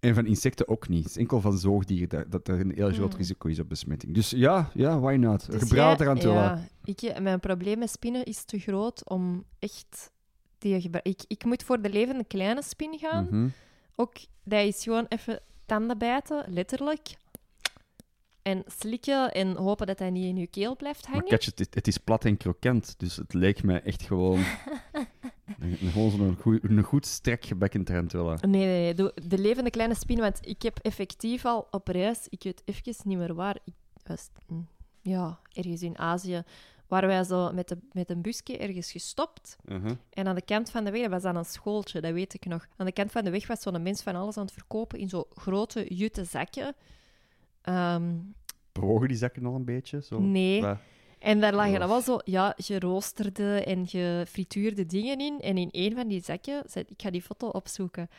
[0.00, 1.02] en van insecten ook niet.
[1.02, 3.18] Het is enkel van zoogdieren dat, dat er een heel groot Mm.
[3.18, 4.14] risico is op besmetting.
[4.14, 5.50] Dus ja, ja why not?
[5.50, 6.42] Dus Gebraden jij- tarantula.
[6.44, 10.10] Ja, ik, mijn probleem met spinnen is te groot om echt...
[10.58, 13.24] Die ik, ik moet voor de levende kleine spin gaan.
[13.30, 13.48] Mhm.
[13.96, 14.12] Ook,
[14.44, 17.16] dat is gewoon even tanden bijten, letterlijk.
[18.42, 21.28] En slikken en hopen dat hij niet in je keel blijft Maar hangen.
[21.28, 24.40] Katje, het, is- het is plat en krokant, dus het leek mij echt gewoon...
[25.58, 28.38] gewoon zo'n goed, een goed strak gebakken tarantula.
[28.40, 28.94] Nee, nee, nee.
[28.94, 32.94] De, de levende kleine spin, want ik heb effectief al op reis, ik weet even
[33.04, 33.74] niet meer waar, ik
[34.04, 34.30] was,
[35.00, 36.42] ja, ergens in Azië,
[36.90, 39.56] waren wij zo met, de, met een busje ergens gestopt.
[39.66, 39.90] Uh-huh.
[40.10, 42.44] En aan de kant van de weg, dat was aan een schooltje, dat weet ik
[42.44, 42.66] nog.
[42.76, 45.08] Aan de kant van de weg was zo'n mens van alles aan het verkopen in
[45.08, 46.74] zo grote jute zakken.
[47.62, 48.14] Ehm,
[48.72, 50.02] Bewogen die zakken al een beetje?
[50.02, 50.20] Zo?
[50.20, 50.62] nee.
[51.20, 51.88] En daar lagen Ja.
[51.88, 55.40] wel zo, ja, geroosterde en gefrituurde dingen in.
[55.40, 58.10] En in een van die zakjes, ik ga die foto opzoeken,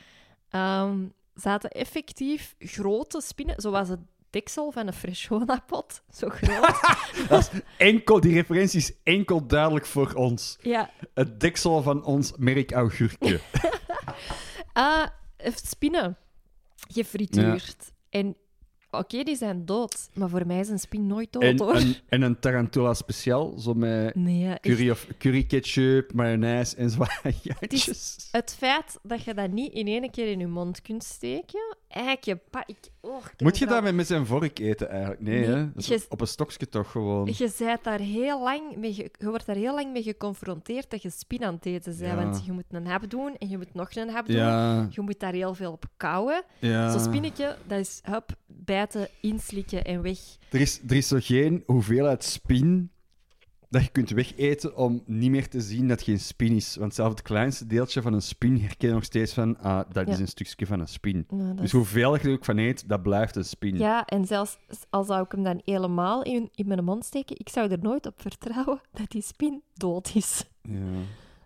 [0.49, 0.97] ehm,
[1.35, 3.99] zaten effectief grote spinnen, zoals het
[4.29, 6.01] deksel van een Freshona-pot.
[6.13, 6.79] Zo groot.
[7.29, 10.57] Dat is enkel, die referentie is enkel duidelijk voor ons.
[10.61, 10.89] ja.
[11.13, 13.39] Het deksel van ons merk augurkje.
[14.73, 16.17] Ah, eh, spinnen.
[16.87, 17.91] Gefrituurd.
[18.09, 18.35] En
[18.91, 20.09] oké, die zijn dood.
[20.13, 21.75] Maar voor mij is een spin nooit dood, en, hoor.
[21.75, 28.17] een, en een tarantula speciaal, zo met Nee, curry, of, curry ketchup, mayonaise en zwaaiatjes.
[28.31, 32.41] Het feit dat je dat niet in één keer in je mond kunt steken, eigenlijk,
[32.65, 35.21] ik, oh, ik Moet je het dat met, met zijn vork eten eigenlijk?
[35.21, 35.65] Nee, Nee, hè?
[35.75, 37.25] Je- op een stokje toch gewoon.
[37.37, 41.09] Je, bent daar heel lang mee je wordt daar heel lang mee geconfronteerd dat je
[41.09, 42.11] spin aan het eten bent.
[42.11, 42.15] Ja.
[42.15, 44.35] Want je moet een hap doen en je moet nog een hap doen.
[44.35, 46.43] Ja, Je moet daar heel veel op kauwen.
[46.59, 46.91] ja.
[46.91, 48.29] Zo'n spinnetje, dat is hup,
[48.81, 50.19] bijten, inslikken en weg.
[50.49, 52.91] Er is, er is zo geen hoeveelheid spin
[53.69, 56.75] dat je kunt wegeten om niet meer te zien dat het geen spin is.
[56.75, 60.07] Want zelfs het kleinste deeltje van een spin herken je nog steeds van, ah, dat
[60.07, 61.25] is een stukje van een spin.
[61.29, 63.77] Dus is- hoeveel je er ook van eet, dat blijft een spin.
[63.77, 64.57] Ja, en zelfs
[64.89, 68.05] al zou ik hem dan helemaal in, in mijn mond steken, ik zou er nooit
[68.05, 70.43] op vertrouwen dat die spin dood is.
[70.61, 70.77] Ja.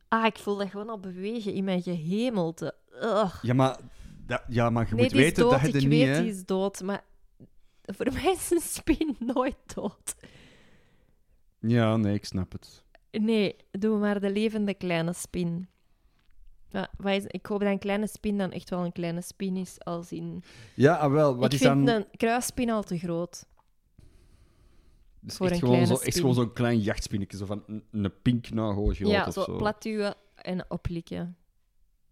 [0.08, 2.76] Ah, ik voel dat gewoon al bewegen in mijn gehemelte.
[3.04, 3.44] Ugh.
[3.44, 3.78] Ja, maar
[4.28, 5.52] Dat, ja, maar je nee, moet weten dood.
[5.52, 6.22] dat je er ik niet, weet, hè.
[6.22, 6.82] die is dood.
[6.82, 7.04] Maar
[7.86, 10.16] voor mij is een spin nooit dood.
[11.60, 12.84] Ja, nee, ik snap het.
[13.12, 15.68] Nee, doe maar de levende kleine spin.
[16.70, 19.58] Ja, wat is, ik hoop dat een kleine spin dan echt wel een kleine spin
[19.58, 20.44] is, als in...
[20.74, 21.96] Ja, ah, wel, wat ik is vind dan...
[21.96, 23.46] een kruisspin al te groot.
[25.20, 28.22] Dus voor echt een gewoon, zo, echt gewoon zo'n klein jachtspinnetje, zo van een, een
[28.22, 29.56] pink groot ja, of zo, zo.
[29.56, 31.38] plat duwen en oplikken.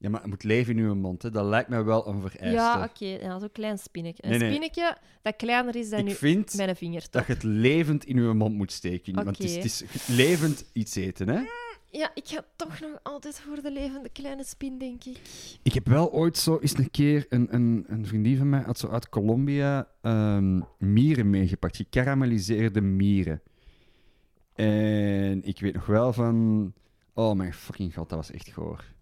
[0.03, 1.29] Ja, maar het moet leven in uw mond, hè.
[1.29, 2.55] Dat lijkt mij wel een vereiste.
[2.55, 3.05] Ja, oké.
[3.05, 4.23] Ja, zo'n klein spinnetje.
[4.23, 4.49] Een Nee, nee.
[4.49, 7.11] spinnetje dat kleiner is dan vind mijn vingertop.
[7.11, 9.13] dat je het levend in uw mond moet steken.
[9.13, 11.41] Want het is, het is levend iets eten, hè.
[11.89, 15.19] Ja, ik ga toch nog altijd voor de levende kleine spin, denk ik.
[15.63, 18.77] Ik heb wel ooit zo eens een keer een, een, een vriendin van mij had
[18.79, 23.41] zo uit Colombia ehm, mieren meegepakt, gekarameliseerde mieren.
[24.53, 26.73] En ik weet nog wel van,
[27.13, 28.92] oh mijn fucking god, dat was echt goor.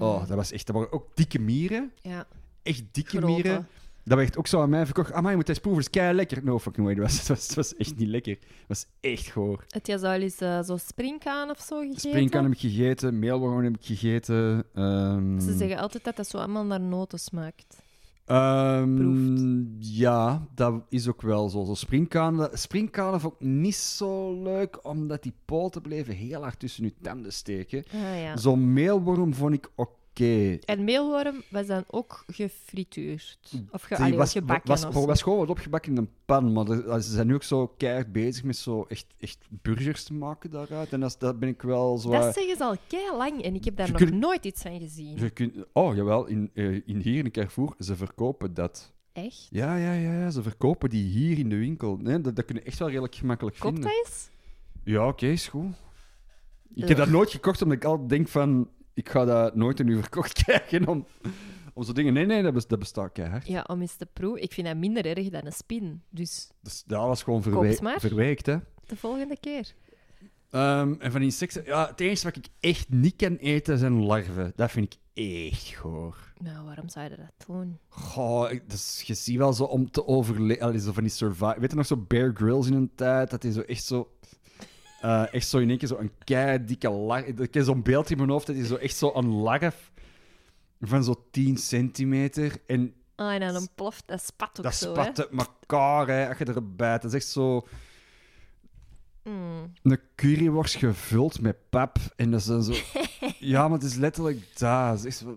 [0.00, 0.26] Oh, Mm.
[0.26, 2.26] dat was echt, dat waren ook dikke mieren, Ja,
[2.62, 3.26] echt dikke grote.
[3.26, 3.66] mieren.
[4.04, 5.12] Dat werd ook zo aan mij verkocht.
[5.12, 6.44] Ah, maar je moet eens proeven, het is kei lekker.
[6.44, 8.32] No fucking way, dat was, het was, het was echt niet lekker.
[8.40, 9.64] Het was echt goor.
[9.68, 12.00] Heb je al eens eh, zo springkaan of zo gegeten?
[12.00, 14.64] Springkan heb ik gegeten, meelworm heb ik gegeten.
[14.74, 17.76] ehm, Ze zeggen altijd dat dat zo allemaal naar noten smaakt.
[18.94, 19.42] Proeft.
[19.78, 21.64] ja, dat is ook wel zo.
[21.64, 26.84] zo springkanen, springkanen vond ik niet zo leuk, omdat die poten bleven heel hard tussen
[26.84, 27.84] je tanden steken.
[27.92, 28.36] Ah, ja.
[28.36, 29.98] Zo'n meelworm vond ik oké.
[30.64, 33.38] En meelworm was dan ook gefrituurd.
[33.70, 34.68] Of ge, allee, was, gebakken.
[34.68, 37.66] was, was, gewoon wat opgebakken in een pan, maar er- ze zijn nu ook zo
[37.66, 40.92] keihard bezig met zo echt, echt burgers te maken daaruit.
[40.92, 42.10] En dat, dat ben ik wel zo...
[42.10, 44.62] Dat zeggen ze al kei lang en ik heb daar Je nog kunt- nooit iets
[44.62, 45.16] van gezien.
[45.18, 48.92] je kunt, oh, jawel, in, eh, in hier in Carrefour, ze verkopen dat.
[49.12, 49.46] Echt?
[49.50, 51.96] Ja, ja, ja, ja, ze verkopen die hier in de winkel.
[51.96, 53.92] Nee, dat, dat kun je echt wel redelijk gemakkelijk Koopt vinden.
[53.92, 54.28] dat eens?
[54.84, 55.72] Ja, oké, is goed.
[56.74, 58.68] Ik heb dat nooit gekocht omdat ik altijd denk van...
[58.94, 61.06] Ik ga dat nooit in u verkocht krijgen om,
[61.74, 62.12] om zo dingen...
[62.12, 63.46] Nee, nee, dat, dat bestaat keihard.
[63.46, 64.42] Ja, om eens te proeven.
[64.42, 66.02] Ik vind dat minder erg dan een spin.
[66.10, 68.00] Dus Dus dat was gewoon Koop verwe maar.
[68.00, 68.56] verwijkt, hè.
[68.86, 69.74] de volgende keer.
[70.50, 71.64] Ehm, en van insecten...
[71.64, 74.52] Ja, het enige wat ik echt niet kan eten zijn larven.
[74.56, 75.00] Dat vind ik
[75.44, 76.16] echt goor.
[76.38, 77.78] Nou, waarom zou je dat doen?
[77.88, 80.80] Goh, dus je ziet wel zo om te overleven...
[80.80, 81.56] Zo van die survive...
[81.60, 83.30] Weet je nog zo Bear Grylls in een tijd?
[83.30, 84.10] Dat hij zo echt zo...
[85.00, 87.24] eh, echt zo in één keer zo een kei dikke larf...
[87.26, 89.92] Ik heb zo'n beeld in mijn hoofd dat hij zo echt zo een larf
[90.80, 92.56] van zo 10 centimeter.
[92.66, 96.38] En Ah, en dan ontploft dat spat ook dat zo, spat uit elkaar, hè, als
[96.38, 96.92] je erbij.
[96.98, 97.66] Dat is echt zo
[99.24, 99.30] hè?
[99.30, 99.72] Mm.
[99.82, 101.96] een curryworst gevuld met pap.
[102.16, 102.72] En dat is dan zo...
[103.38, 105.04] ja, maar het is letterlijk dat.
[105.04, 105.36] Is zo-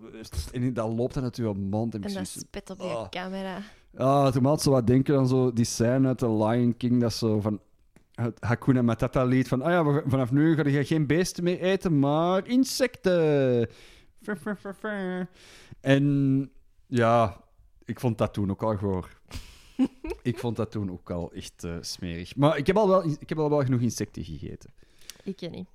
[0.51, 1.95] En dat loopt dan uit je mond.
[1.95, 3.09] En, En dat spit op je Oh.
[3.09, 3.61] camera.
[3.97, 7.13] Ah, toen had zo wat denken aan zo die scène uit The Lion King, dat
[7.13, 7.59] zo van
[8.13, 11.59] het Hakuna Matata lied van, ah ja, we- vanaf nu ga je geen beesten meer
[11.61, 13.69] eten, maar insecten.
[15.79, 16.51] En
[16.87, 17.43] ja,
[17.85, 19.21] ik vond dat toen ook al goor.
[20.21, 22.35] ik vond dat toen ook al echt eh, smerig.
[22.35, 24.73] Maar ik heb, al wel, ik heb al wel genoeg insecten gegeten.
[25.23, 25.67] Ik ken niet.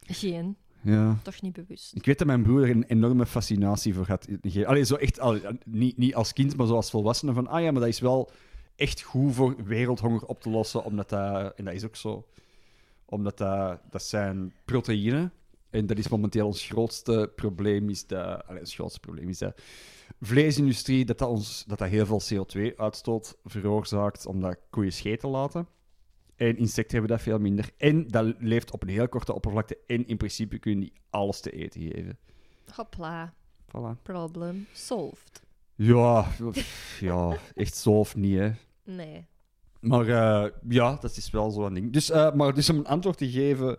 [0.00, 0.56] Geen.
[0.82, 1.18] Ja.
[1.22, 1.94] Toch niet bewust.
[1.94, 4.28] Ik weet dat mijn broer er een enorme fascinatie voor had.
[4.64, 7.32] Allee, zo echt, al, niet, niet als kind, maar zo als volwassene.
[7.32, 8.30] Van, ah ja, maar dat is wel
[8.80, 10.84] echt goed voor wereldhonger op te lossen.
[10.84, 12.26] Omdat dat, en dat is ook zo.
[13.04, 15.32] Omdat dat, dat zijn proteïnen.
[15.70, 17.88] En dat is momenteel ons grootste probleem.
[17.88, 19.60] Is dat, allee, ons grootste probleem is dat
[20.20, 24.26] vleesindustrie, dat dat, ons, dat dat heel veel CO2-uitstoot veroorzaakt.
[24.26, 25.68] Omdat koeien scheten laten.
[26.36, 27.70] En insecten hebben dat veel minder.
[27.76, 29.78] En dat leeft op een heel korte oppervlakte.
[29.86, 32.18] En in principe kun je niet alles te eten geven.
[32.74, 33.34] Hopla.
[33.66, 34.02] Voilà.
[34.02, 35.42] Problem solved.
[35.74, 36.28] Ja,
[37.00, 38.50] ja, echt of niet, hè.
[38.84, 39.26] Nee.
[39.80, 41.92] Maar eh, ja, dat is wel zo'n ding.
[41.92, 43.78] Dus, eh, maar dus om een antwoord te geven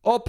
[0.00, 0.28] op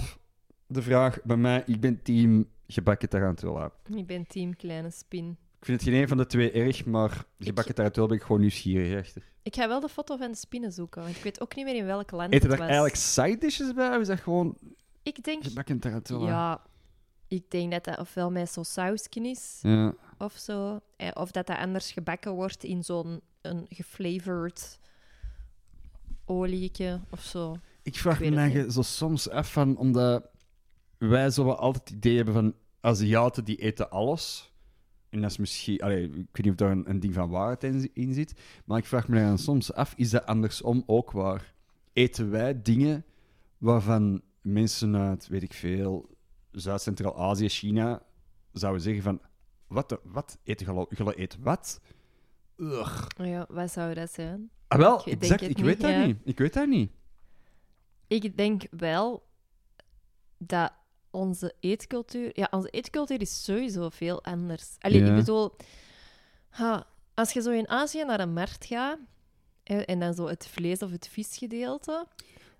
[0.66, 3.72] de vraag bij mij, ik ben team gebakken tarantula.
[3.94, 5.36] Ik ben team kleine spin.
[5.58, 8.40] Ik vind het geen een van de twee erg, maar gebakken tarantula ben ik gewoon
[8.40, 9.22] nieuwsgierig achter.
[9.42, 11.74] Ik ga wel de foto van de spinnen zoeken, want ik weet ook niet meer
[11.74, 12.66] in welk land Eten het er was.
[12.76, 14.58] eigenlijk side dishes bij, of is dat gewoon
[15.02, 15.44] Ik denk...
[15.44, 16.26] gebakken tarantula?
[16.28, 16.62] Ja,
[17.28, 19.94] ik denk dat dat ofwel met zo'n sausje is, Ja.
[20.24, 20.80] Of zo.
[20.96, 24.78] eh, Of dat dat anders gebakken wordt in zo'n een geflavored
[26.24, 27.56] olietje of zo.
[27.82, 30.28] Ik vraag Ik me dan zo soms af van, omdat
[30.98, 34.52] wij zo wel altijd het idee hebben van Aziaten die eten alles.
[35.08, 37.64] En dat is misschien, allee, ik weet niet of daar een, een ding van waarheid
[37.64, 41.54] in, in zit, maar ik vraag me dan soms af, is dat andersom ook waar?
[41.92, 43.04] Eten wij dingen
[43.58, 46.16] waarvan mensen uit, weet ik veel,
[46.50, 48.02] Zuid-Centraal-Azië, China,
[48.52, 49.20] zouden zeggen van,
[49.74, 50.86] wat, de- wat eten?
[50.88, 51.80] Jullie eten wat?
[52.56, 53.06] Ugh.
[53.20, 54.50] Oh ja, wat zou dat zijn?
[54.68, 56.04] Ah, wel, Ik exact, ik niet, weet dat ja.
[56.04, 56.18] niet.
[56.24, 56.90] Ik weet dat niet.
[58.06, 59.26] Ik denk wel
[60.38, 60.72] dat
[61.10, 62.30] onze eetcultuur...
[62.32, 64.76] Ja, onze eetcultuur is sowieso veel anders.
[64.78, 65.08] Allee, Ja.
[65.10, 65.56] ik bedoel...
[66.48, 68.98] Ha, als je zo in Azië naar een markt gaat...
[69.62, 72.06] En, en dan zo het vlees- of het visgedeelte...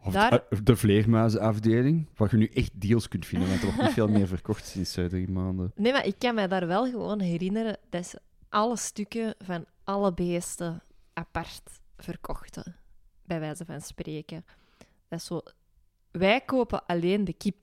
[0.05, 3.83] Of Daar- de, de vleermuizenafdeling, waar je nu echt deals kunt vinden, want er wordt
[3.83, 5.73] niet veel meer verkocht sinds eh, drie maanden.
[5.77, 10.13] Nee, maar ik kan me daar wel gewoon herinneren dat ze alle stukken van alle
[10.15, 10.83] beesten
[11.13, 11.63] apart
[11.97, 12.77] verkochten.
[13.25, 14.45] Bij wijze van spreken.
[15.09, 15.41] Dat is zo...
[16.11, 17.63] Wij kopen alleen de kip.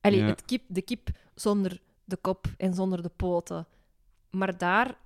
[0.00, 0.26] Allee, Ja.
[0.26, 3.66] het kip, de kip zonder de kop en zonder de poten.
[4.30, 4.96] Maar daar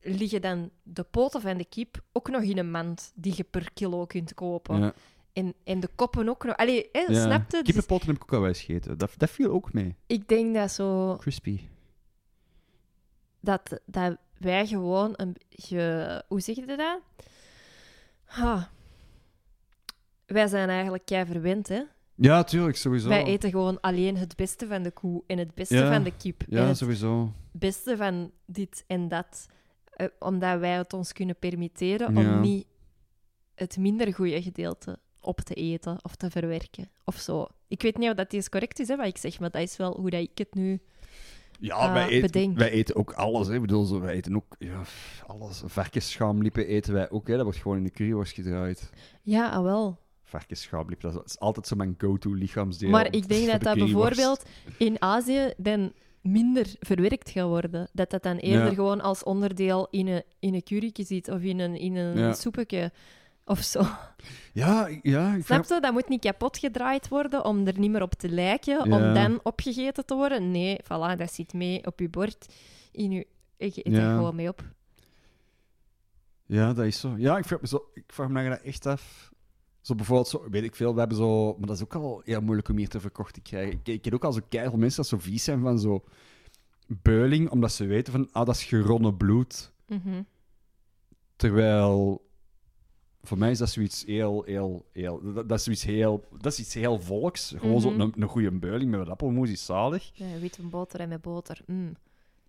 [0.00, 3.72] liggen dan de poten van de kip ook nog in een mand die je per
[3.72, 4.80] kilo kunt kopen.
[4.80, 4.92] Ja.
[5.36, 6.56] En, en de koppen ook nog.
[6.56, 7.22] Allee, hè, Ja.
[7.24, 7.56] snap je?
[7.56, 8.98] Dus Kippenpotten heb ik ook al wel eens gegeten.
[8.98, 9.96] Dat, dat viel ook mee.
[10.06, 11.16] ik denk dat zo...
[11.16, 11.60] Crispy.
[13.40, 16.24] dat, dat wij gewoon een beetje...
[16.28, 17.00] Hoe zeg je dat?
[18.24, 18.70] Ha.
[20.26, 21.82] Wij zijn eigenlijk kei verwend, hè?
[22.14, 23.08] Ja, tuurlijk, sowieso.
[23.08, 25.92] Wij eten gewoon alleen het beste van de koe en het beste Ja.
[25.92, 26.40] van de kip.
[26.42, 27.32] en Ja, het sowieso.
[27.52, 29.46] beste van dit en dat.
[29.90, 32.34] Eh, omdat wij het ons kunnen permitteren Ja.
[32.34, 32.66] om niet
[33.54, 36.90] het minder goede gedeelte op te eten of te verwerken.
[37.04, 37.46] Of zo.
[37.68, 39.76] Ik weet niet of dat eens correct is, hè, wat ik zeg, maar dat is
[39.76, 40.80] wel hoe dat ik het nu...
[41.60, 43.46] Ja, wij, eten, wij eten ook alles.
[43.46, 43.54] Hè.
[43.54, 44.82] Ik bedoel, zo, wij eten ook ja,
[45.26, 45.62] alles.
[45.64, 47.28] Varkensschaamlippen eten wij ook.
[47.28, 47.34] Hè.
[47.34, 48.90] Dat wordt gewoon in de curryworst gedraaid.
[49.22, 49.98] Ja, ah, wel.
[50.24, 52.90] Varkensschaamlip, dat is altijd zo mijn go-to lichaamsdeel.
[52.90, 54.44] Maar ik denk dat de dat bijvoorbeeld
[54.78, 57.88] in Azië dan minder verwerkt gaat worden.
[57.92, 58.74] Dat dat dan eerder Ja.
[58.74, 62.32] gewoon als onderdeel in een, in een zit of in een, in een Ja.
[62.32, 62.92] soepetje
[63.46, 63.82] of zo.
[64.52, 65.34] Ja, ja.
[65.34, 65.80] Ik Snap je?
[65.80, 68.96] Dat moet niet kapot gedraaid worden om er niet meer op te lijken, Ja.
[69.08, 70.50] om dan opgegeten te worden.
[70.50, 72.46] Nee, voilà, dat zit mee op je bord.
[72.92, 73.26] In je,
[73.56, 74.10] je eet Ja.
[74.10, 74.62] er gewoon mee op.
[76.46, 77.14] Ja, dat is zo.
[77.16, 79.30] Ja, ik vraag me, zo, ik vraag me dat echt af.
[79.80, 81.54] Zo bijvoorbeeld, zo, weet ik veel, we hebben zo...
[81.58, 83.72] Maar dat is ook al heel moeilijk om hier te verkocht te krijgen.
[83.72, 86.04] Ik, ik ken ook al zo keihard mensen dat zo vies zijn van zo...
[86.86, 89.72] Beuling, omdat ze weten van, ah, dat is geronnen bloed.
[89.86, 90.22] Mhm.
[91.36, 92.25] Terwijl...
[93.26, 95.20] Voor mij is dat zoiets heel, heel, heel...
[95.34, 96.24] Dat, dat is zoiets heel...
[96.38, 97.54] Dat is iets heel volks.
[97.56, 98.00] Gewoon zo Mhm.
[98.00, 100.10] een, een goede beuling met wat appelmoes is zalig.
[100.14, 101.60] Ja, witte boter en met boter.
[101.66, 101.94] Mm.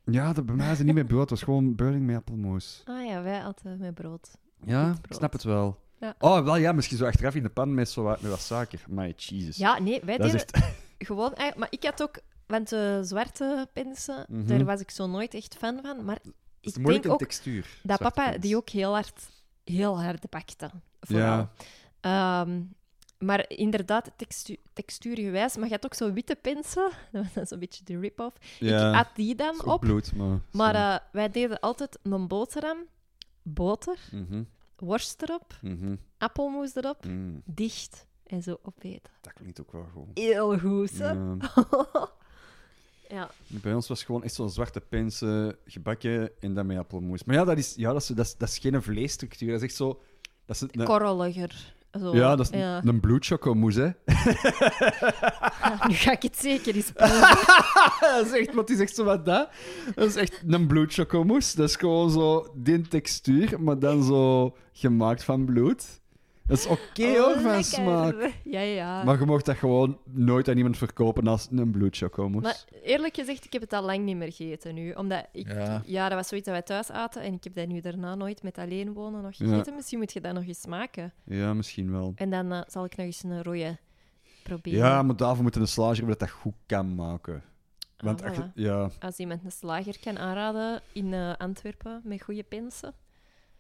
[0.06, 1.22] Ja, dat bij mij is het niet met brood.
[1.22, 2.82] Het was gewoon beuling met appelmoes.
[2.86, 4.30] Ah ja, wij altijd met brood.
[4.66, 5.80] Ja, ik snap het wel.
[6.00, 6.16] Ja.
[6.20, 8.80] Oh, wel ja, misschien zo achteraf in de pan met, zo wat, met wat suiker.
[8.90, 9.58] Maar Jesus.
[9.58, 10.74] Ja, nee, wij dat deden echt...
[11.08, 11.34] gewoon...
[11.34, 12.20] eigenlijk- Maar ik had ook...
[12.48, 14.46] Want de zwarte pensen, Mhm.
[14.48, 16.06] daar was ik zo nooit echt fan van.
[16.06, 16.26] Maar Het
[16.62, 17.80] is ik een moeilijke denk ook textuur.
[17.84, 18.42] dat papa pens.
[18.42, 19.30] die ook heel hard,
[19.70, 20.70] heel hard bakte.
[21.00, 21.26] Vooral.
[21.28, 21.52] Ja.
[22.00, 22.62] Ehm,
[23.20, 25.56] maar inderdaad, textu textuurgewijs.
[25.56, 26.90] Maar je had ook zo witte pensen.
[27.12, 28.36] Dat was zo'n beetje de rip-off.
[28.60, 29.80] Ja, Ik at die dan op.
[29.80, 30.40] bloed, maar...
[30.52, 32.78] Maar eh, wij deden altijd een boterham,
[33.42, 34.44] boter, Mhm,
[34.76, 37.42] worst erop, mhm, appelmoes erop, mm.
[37.46, 39.12] dicht en zo opeten.
[39.22, 40.10] Dat klinkt ook wel gewoon.
[40.14, 41.12] Heel goed, hè?
[41.12, 41.38] Ja.
[43.08, 43.30] ja.
[43.48, 47.24] Bij ons was gewoon echt zo'n zwarte pensen gebakken en dan met appelmoes.
[47.24, 49.48] Maar ja, dat is, ja, dat is, dat is, dat is geen vleesstructuur.
[49.52, 50.02] Dat is echt zo...
[50.46, 51.76] Dat is een, korreliger.
[52.00, 52.16] Zo.
[52.16, 52.78] ja, dat is Ja.
[52.78, 53.86] een, een bloedchocomoes, hè.
[55.88, 57.20] Nu ga ik het zeker eens proeven.
[58.16, 59.50] dat is echt, wat is echt zo wat dat.
[59.96, 61.56] Dat is echt een bloedchocomousse.
[61.58, 66.02] Dat is gewoon zo die textuur, maar dan zo gemaakt van bloed.
[66.48, 67.64] Dat is oké hoor, Oh, van lekker.
[67.64, 68.32] smaak.
[68.44, 69.04] Ja, ja.
[69.04, 72.66] Maar je mocht dat gewoon nooit aan iemand verkopen als een bloedchocomousse.
[72.72, 74.92] Maar eerlijk gezegd, ik heb het al lang niet meer gegeten nu.
[74.92, 75.48] Omdat ik...
[75.48, 75.82] Ja.
[75.86, 77.22] Ja, dat was zoiets dat wij thuis aten.
[77.22, 79.46] En ik heb dat nu daarna nooit met alleen wonen nog Ja.
[79.48, 79.76] gegeten.
[79.76, 81.14] Misschien moet je dat nog eens maken.
[81.26, 82.12] Ja, misschien wel.
[82.16, 83.78] En dan eh, zal ik nog eens een rode
[84.44, 84.80] proberen.
[84.80, 87.44] Ja, maar daarvoor moeten de slager hebben dat dat goed kan maken.
[87.98, 88.90] Want Ah, ja.
[89.00, 92.94] Als iemand een slager kan aanraden in eh, Antwerpen met goede pensen.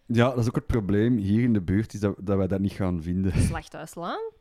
[0.07, 2.59] Ja, dat is ook het probleem hier in de buurt, is dat, dat wij dat
[2.59, 3.41] niet gaan vinden.
[3.49, 4.31] Slachthuislaan.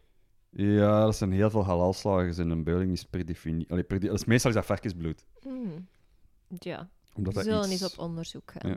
[0.50, 3.84] Ja, er zijn heel veel halalslagers en een beuling is per definitie...
[3.84, 5.24] Per dat is meestal is dat varkensbloed.
[5.42, 5.88] Hmm.
[6.58, 7.82] Ja, Omdat we dat zullen iets...
[7.82, 8.70] eens op onderzoek gaan.
[8.70, 8.76] Ja.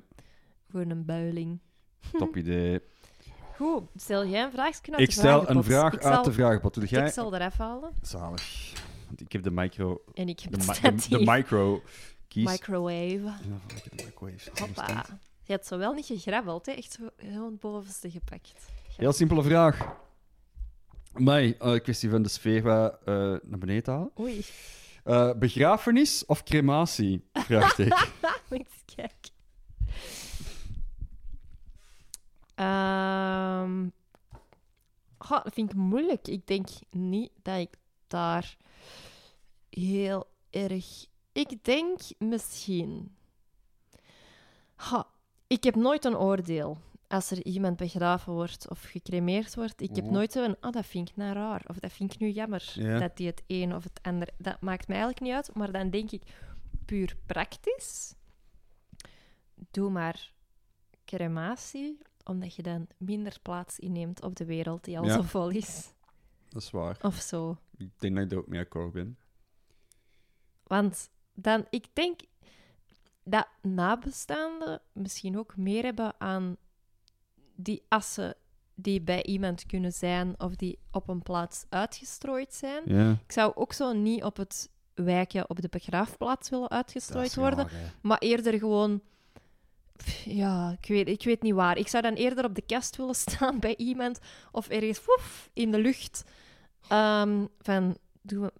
[0.69, 1.59] Voor een builing.
[2.11, 2.81] Top idee.
[3.55, 6.73] Goed, stel jij een vraagje uit Ik stel een vraag ik uit zal, de vragenpot.
[6.73, 7.05] Doe jij?
[7.05, 7.91] Ik zal eraf halen.
[8.01, 8.73] Zalig.
[9.07, 10.03] Want ik heb de micro...
[10.13, 11.81] En ik heb De, de, micro
[12.27, 12.51] kies.
[12.51, 13.23] Microwave.
[13.23, 14.49] Ja, lekker de microwave.
[14.53, 15.05] Hoppa.
[15.49, 16.71] Je hebt zo wel niet gegrabbeld, hè?
[16.71, 18.53] Echt zo gewoon het bovenste gepakt.
[18.97, 19.95] Heel simpele vraag.
[21.13, 22.93] Mij, eh kwestie van de sfeer eh,
[23.43, 24.11] naar beneden halen.
[24.19, 24.45] Oei,
[25.03, 27.23] Eh, begrafenis of crematie?
[27.33, 28.11] Vraag ik.
[28.49, 29.31] moet eens kijken.
[32.55, 33.87] Ehm,
[35.43, 36.27] dat vind ik moeilijk.
[36.27, 37.75] Ik denk niet dat ik
[38.07, 38.57] daar
[39.69, 41.05] heel erg...
[41.31, 43.15] Ik denk misschien...
[44.75, 45.07] Ha,
[45.49, 46.77] ik heb nooit een oordeel.
[47.11, 50.13] als er iemand begraven wordt of gecremeerd wordt, ik heb Mhm.
[50.13, 51.63] nooit zo van, oh, dat vind ik nou raar.
[51.67, 52.99] Of dat vind ik nu jammer, Ja.
[52.99, 54.29] dat die het een of het ander...
[54.37, 56.23] Dat maakt mij eigenlijk niet uit, maar dan denk ik,
[56.85, 58.15] puur praktisch,
[59.71, 60.33] doe maar
[61.05, 65.13] crematie, omdat je dan minder plaats inneemt op de wereld die al Ja.
[65.13, 65.93] zo vol is.
[66.49, 66.97] Dat is waar.
[67.01, 67.57] Of zo.
[67.77, 69.17] Ik denk dat ik er ook mee akkoord ben.
[70.63, 72.19] Want dan, ik denk
[73.23, 76.57] dat nabestaanden misschien ook meer hebben aan
[77.55, 78.35] die assen
[78.75, 82.83] die bij iemand kunnen zijn of die op een plaats uitgestrooid zijn.
[82.85, 83.11] Ja.
[83.11, 87.67] Ik zou ook zo niet op het wijkje op de begraafplaats willen uitgestrooid worden,
[88.01, 89.01] maar eerder gewoon.
[89.95, 91.77] pff, Ja, ik weet, ik weet niet waar.
[91.77, 94.19] Ik zou dan eerder op de kast willen staan bij iemand
[94.51, 96.23] of ergens woef, in de lucht.
[96.87, 98.51] Ehm, van, doe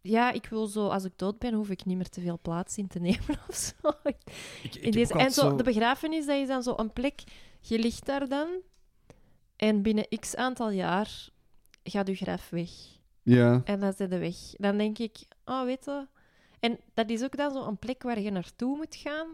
[0.00, 2.76] ja, ik wil zo, als ik dood ben, hoef ik niet meer te veel plaats
[2.78, 3.88] in te nemen of zo.
[4.02, 4.16] Ik,
[4.62, 7.22] ik In deze, en zo, de begrafenis, dat is dan zo een plek,
[7.60, 8.48] je ligt daar dan
[9.56, 11.28] en binnen x aantal jaar
[11.82, 12.70] gaat je graf weg.
[13.22, 13.60] Ja.
[13.64, 14.36] En dan zit de weg.
[14.56, 16.06] Dan denk ik, oh, weet je...
[16.60, 19.28] En dat is ook dan zo een plek waar je naartoe moet gaan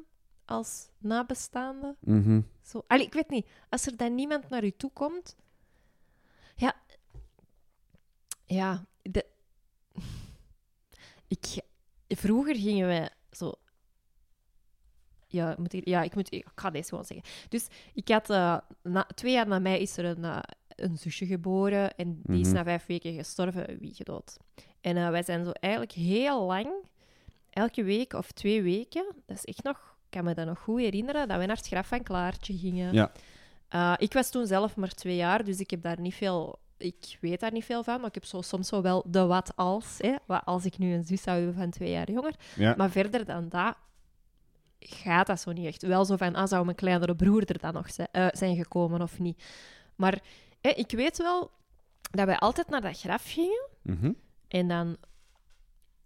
[0.44, 1.96] als nabestaande.
[2.00, 2.40] Mhm.
[2.62, 2.84] Zo.
[2.86, 3.46] Allee, ik weet niet.
[3.68, 5.36] Als er dan niemand naar je toe komt...
[6.54, 6.74] Ja...
[8.44, 9.26] Ja, de...
[11.29, 11.61] Ik...
[12.09, 13.53] Vroeger gingen wij zo...
[15.29, 17.27] Ja, moet ik, ja, ik, moet, ik ga deze gewoon zeggen.
[17.49, 18.31] Dus ik had...
[18.31, 21.97] eh, na, twee jaar na mij is er een, eh, een zusje geboren.
[21.97, 22.57] En die is Mhm.
[22.57, 24.37] na vijf weken gestorven, wie gedood.
[24.81, 26.68] En eh, wij zijn zo eigenlijk heel lang...
[27.51, 29.07] Elke week of twee weken...
[29.27, 29.77] Dat is echt nog...
[30.05, 32.93] Ik kan me dat nog goed herinneren, dat we naar het graf van Klaartje gingen.
[33.70, 33.99] Ja.
[33.99, 36.59] Ik was toen zelf maar twee jaar, dus ik heb daar niet veel...
[36.79, 39.57] Ik weet daar niet veel van, maar ik heb zo, soms zo wel de wat
[39.57, 39.95] als.
[39.99, 42.35] Hè, wat als ik nu een zus zou hebben van twee jaar jonger.
[42.57, 42.74] Ja.
[42.77, 43.77] Maar verder dan dat
[44.79, 45.83] gaat dat zo niet echt.
[45.83, 49.03] Wel zo van, ah, zou mijn kleinere broer er dan nog zijn, eh, zijn gekomen
[49.03, 49.45] of niet?
[49.97, 50.22] Maar
[50.61, 51.51] hè, ik weet wel
[52.11, 53.68] dat wij altijd naar dat graf gingen.
[53.83, 54.12] Mhm.
[54.49, 54.97] En dan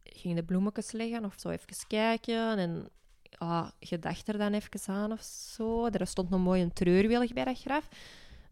[0.02, 2.58] gingen de bloemetjes leggen of zo even kijken.
[2.58, 2.88] En
[3.36, 5.86] ah, je dacht er dan even aan of zo.
[5.86, 7.88] Er stond nog mooi een treurwillig bij dat graf.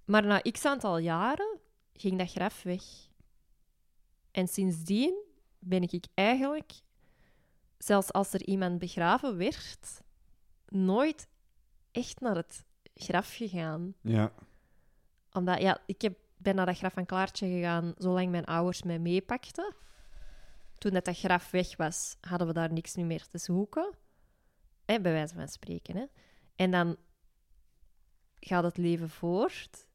[0.04, 1.58] Maar na x aantal jaren
[2.00, 2.82] ging dat graf weg.
[4.30, 5.24] En sindsdien
[5.58, 6.72] ben ik eigenlijk,
[7.78, 10.02] zelfs als er iemand begraven werd,
[10.68, 11.28] nooit
[11.92, 14.32] echt naar het graf gegaan Ja.
[15.32, 18.98] omdat, ja, ik heb, ben naar dat graf van Klaartje gegaan zolang mijn ouders mij
[18.98, 19.74] meepakten.
[20.78, 23.94] Toen dat, dat graf weg was, hadden we daar niks meer te zoeken.
[24.84, 25.96] Hè, bij wijze van spreken.
[25.96, 26.04] Hè.
[26.56, 26.96] En dan
[28.40, 29.87] gaat het leven voort.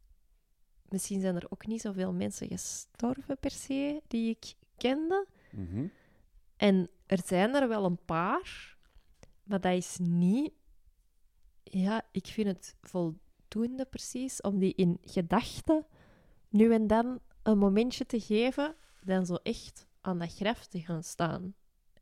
[0.93, 5.27] Misschien zijn er ook niet zoveel mensen gestorven per se, die ik kende.
[5.51, 5.87] Mhm.
[6.57, 8.77] En er zijn er wel een paar,
[9.43, 10.51] maar dat is niet...
[11.63, 15.85] Ja, ik vind het voldoende precies om die in gedachten
[16.49, 21.03] nu en dan een momentje te geven, dan zo echt aan dat graf te gaan
[21.03, 21.55] staan.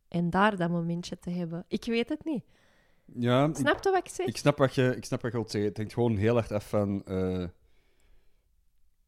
[0.07, 1.65] En daar dat momentje te hebben.
[1.67, 2.43] Ik weet het niet.
[3.05, 4.25] Ja, ik, Snap je wat ik zeg?
[4.27, 5.69] ik snap wat je, ik snap wat je wilt zeggen.
[5.69, 7.03] Het hangt gewoon heel erg af van...
[7.05, 7.47] eh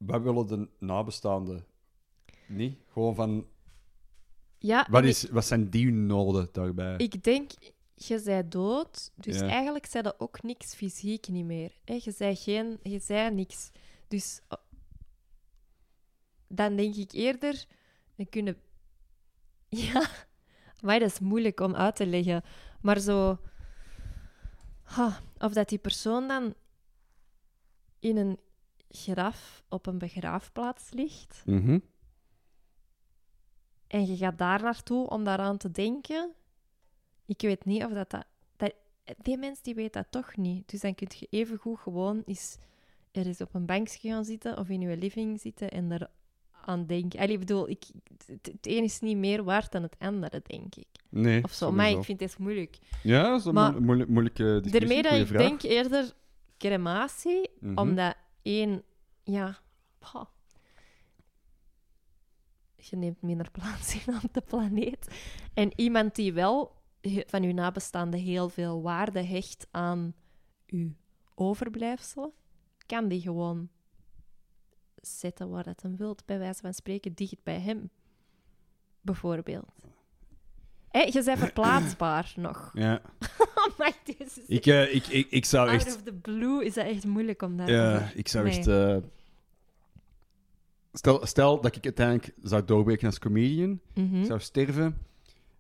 [0.06, 1.66] wat willen de nabestaanden?
[2.48, 2.78] Niet?
[2.92, 3.48] Gewoon van...
[4.58, 6.96] ja, Wat, is, wat zijn die noden daarbij?
[6.98, 7.52] ik, denk,
[7.96, 9.48] je zij dood, dus Ja.
[9.48, 11.78] eigenlijk zei dat ook niks fysiek niet meer.
[11.86, 12.00] Hè?
[12.04, 13.72] Je zei geen, je zei niks.
[14.08, 14.58] Dus eh,
[16.48, 17.66] dan denk ik eerder,
[18.16, 18.58] dan kunnen...
[19.70, 20.10] Ja,
[20.82, 22.44] maar dat is moeilijk om uit te leggen.
[22.82, 23.38] Maar zo...
[24.84, 26.54] ha, of dat die persoon dan
[28.00, 28.40] in een
[28.96, 31.80] graf op een begraafplaats ligt Mhm.
[33.88, 36.32] en je gaat daar naartoe om daaraan te denken.
[37.26, 38.26] Ik weet niet of dat, dat,
[38.56, 38.74] dat...
[39.22, 40.70] Die mens die weet dat toch niet.
[40.70, 42.58] Dus dan kun je even goed gewoon eens
[43.12, 46.10] er eens op een bankje gaan zitten of in je living zitten en er
[46.66, 47.20] aan denken.
[47.20, 47.84] Allee, ik bedoel, ik,
[48.28, 50.88] het, het een is niet meer waard dan het andere, denk ik.
[51.10, 51.72] Nee, Of zo.
[51.72, 52.78] Maar ik vind het moeilijk.
[53.04, 54.80] Ja, dat is een moeilijk, moeilijke discussie.
[54.80, 55.42] Daarmee dat ik vraag.
[55.48, 56.14] denk eerder
[56.58, 57.78] crematie, Mhm.
[57.78, 58.84] omdat één,
[59.24, 59.64] ja,
[62.90, 65.08] je neemt minder plaats in op de planeet.
[65.54, 66.82] En iemand die wel
[67.26, 70.14] van uw nabestaanden heel veel waarde hecht aan
[70.68, 70.94] uw
[71.36, 72.32] overblijfselen,
[72.86, 73.70] kan die gewoon
[74.96, 77.90] zetten waar dat hem wilt, bij wijze van spreken, dicht bij hem.
[79.02, 79.86] Bijvoorbeeld.
[80.90, 82.72] Hé, je bent verplaatsbaar nog.
[82.74, 83.02] Ja.
[84.48, 85.96] Ik, eh, ik, ik, ik zou Out echt...
[85.96, 88.58] of the blue is dat echt moeilijk om daar Ja, ik zou Nee.
[88.58, 88.68] echt...
[88.68, 88.98] eh,
[90.94, 94.16] Stel, stel dat ik uiteindelijk zou doorbreken als comedian, Mhm.
[94.20, 94.98] ik zou sterven.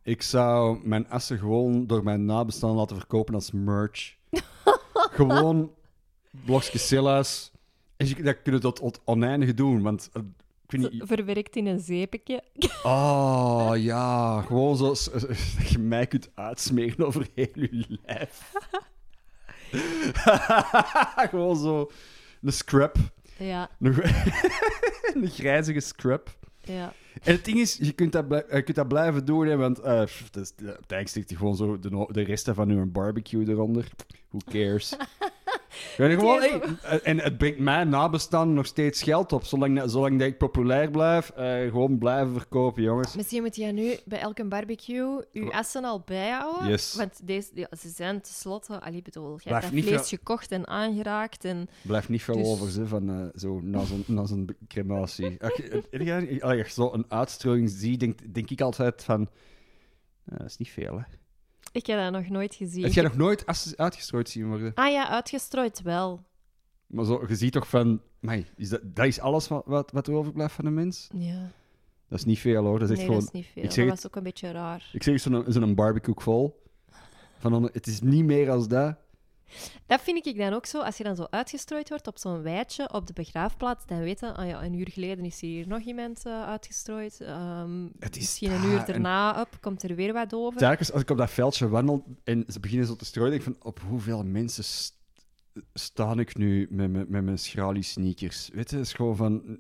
[0.04, 4.16] Ik zou mijn assen gewoon door mijn nabestaanden laten verkopen als merch.
[5.20, 5.72] gewoon
[6.46, 7.52] blokjes silla's.
[7.98, 10.10] En je, dat kun je tot oneindige doen, want...
[10.74, 11.04] ik weet niet...
[11.06, 12.44] Verwerkt in een zeepje.
[12.84, 14.42] Oh, ja.
[14.42, 14.88] Gewoon zo...
[14.88, 18.52] Dat je mij kunt uitsmeren over heel je lijf.
[21.32, 21.92] gewoon zo...
[22.42, 22.96] Een scrub.
[23.38, 23.96] Ja, Een,
[25.24, 26.38] een grijzige scrub.
[26.62, 26.94] ja.
[27.24, 30.54] En het ding is, je kunt dat, je kunt dat blijven doen, hè, want is,
[30.58, 33.88] uiteindelijk stikt hij gewoon zo de, de resten van uw barbecue eronder.
[34.30, 34.96] Who cares?
[35.96, 40.38] Gewoon, hey, en het brengt mij nabestaan nog steeds geld op, zolang, zolang dat ik
[40.38, 41.30] populair blijf.
[41.30, 43.16] eh, gewoon blijven verkopen, jongens.
[43.16, 46.68] Misschien moet je nu bij elke barbecue je assen al bijhouden.
[46.70, 46.96] Yes.
[46.96, 48.82] Want deze, ja, ze zijn tenslotte...
[48.82, 51.46] Allee, bedoel, je Blijf hebt dat vlees veel- gekocht en aangeraakt.
[51.46, 51.68] En...
[51.82, 55.38] Blijft niet veel Dus- over ze van eh, zo na zo'n na zo'n crematie.
[55.44, 59.30] Als je, als zo een uitstrooiing ziet, denk, denk ik altijd van.
[60.26, 61.04] eh, dat is niet veel, hè?
[61.74, 62.84] Ik heb dat nog nooit gezien.
[62.84, 64.72] Heb jij nog nooit as- uitgestrooid zien worden?
[64.74, 66.24] Ah ja, uitgestrooid wel.
[66.88, 70.08] Maar zo, je ziet toch van, mei, is dat, dat is alles wat, wat, wat
[70.08, 71.10] er overblijft van een mens?
[71.14, 71.52] Ja.
[72.08, 72.80] Dat is niet veel hoor.
[72.80, 73.20] Dat is echt nee, gewoon.
[73.26, 73.62] dat is niet veel.
[73.62, 74.90] ik Dat zeg was het- ook een beetje raar.
[74.94, 76.62] Ik zeg zo'n zo'n barbecue vol.
[77.40, 78.96] Van het is niet meer als dat.
[79.86, 80.82] Dat vind ik dan ook zo.
[80.82, 84.48] Als je dan zo uitgestrooid wordt op zo'n weidje op de begraafplaats, dan weten ah
[84.48, 87.22] ja, een uur geleden is hier nog iemand eh, uitgestrooid.
[87.22, 90.60] Ehm, Het is misschien een uur daarna op, komt er weer wat over.
[90.60, 93.54] Telkens als ik op dat veldje wandel en ze beginnen zo te strooien, denk ik
[93.58, 94.98] van op hoeveel mensen st-
[95.74, 98.50] sta ik nu met, mijn- met mijn schrali sneakers?
[98.54, 99.60] Weet je, het is gewoon van.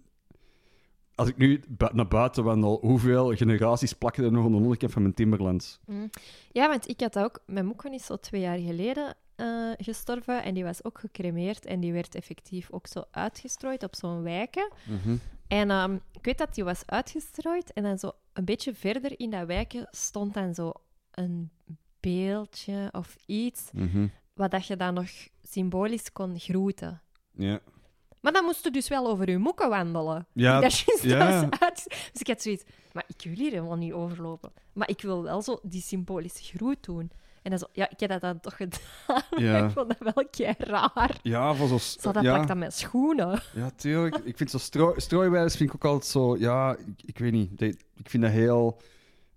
[1.15, 4.91] Als ik nu bu- naar buiten wandel, hoeveel generaties plakken er nog aan de onderkant
[4.91, 5.79] van mijn Timberlands?
[5.85, 6.09] Mm.
[6.51, 7.39] Ja, want ik had dat ook...
[7.45, 11.79] Mijn moeken is zo twee jaar geleden eh, gestorven en die was ook gecremeerd en
[11.79, 14.71] die werd effectief ook zo uitgestrooid op zo'n wijken.
[15.47, 19.29] En ehm, ik weet dat die was uitgestrooid en dan zo een beetje verder in
[19.29, 20.71] dat wijkje stond dan zo
[21.11, 21.51] een
[21.99, 24.07] beeldje of iets Mhm.
[24.33, 25.09] wat dat je dan nog
[25.43, 27.01] symbolisch kon groeten.
[27.31, 27.59] Ja.
[28.19, 30.27] Maar dan moest je dus wel over je moeken wandelen.
[30.33, 31.17] Ja, dat is ja.
[31.47, 31.83] was uit.
[32.11, 32.63] Dus ik had zoiets,
[32.93, 34.51] maar ik wil hier helemaal niet overlopen.
[34.73, 37.11] Maar ik wil wel zo die symbolische groet doen.
[37.43, 38.81] En dan zo, ja, ik heb dat dan toch gedaan.
[39.43, 39.65] Ja.
[39.65, 41.19] ik vond dat wel kei raar.
[41.21, 41.77] Ja, voor zo...
[41.77, 42.33] Zo, dat ja.
[42.33, 43.41] plakt aan mijn schoenen.
[43.55, 44.15] Ja, tuurlijk.
[44.15, 46.37] Ik vind zo stro strooiwijs vind ik ook altijd zo...
[46.37, 47.61] Ja, ik, ik weet niet.
[47.61, 48.81] Ik vind dat heel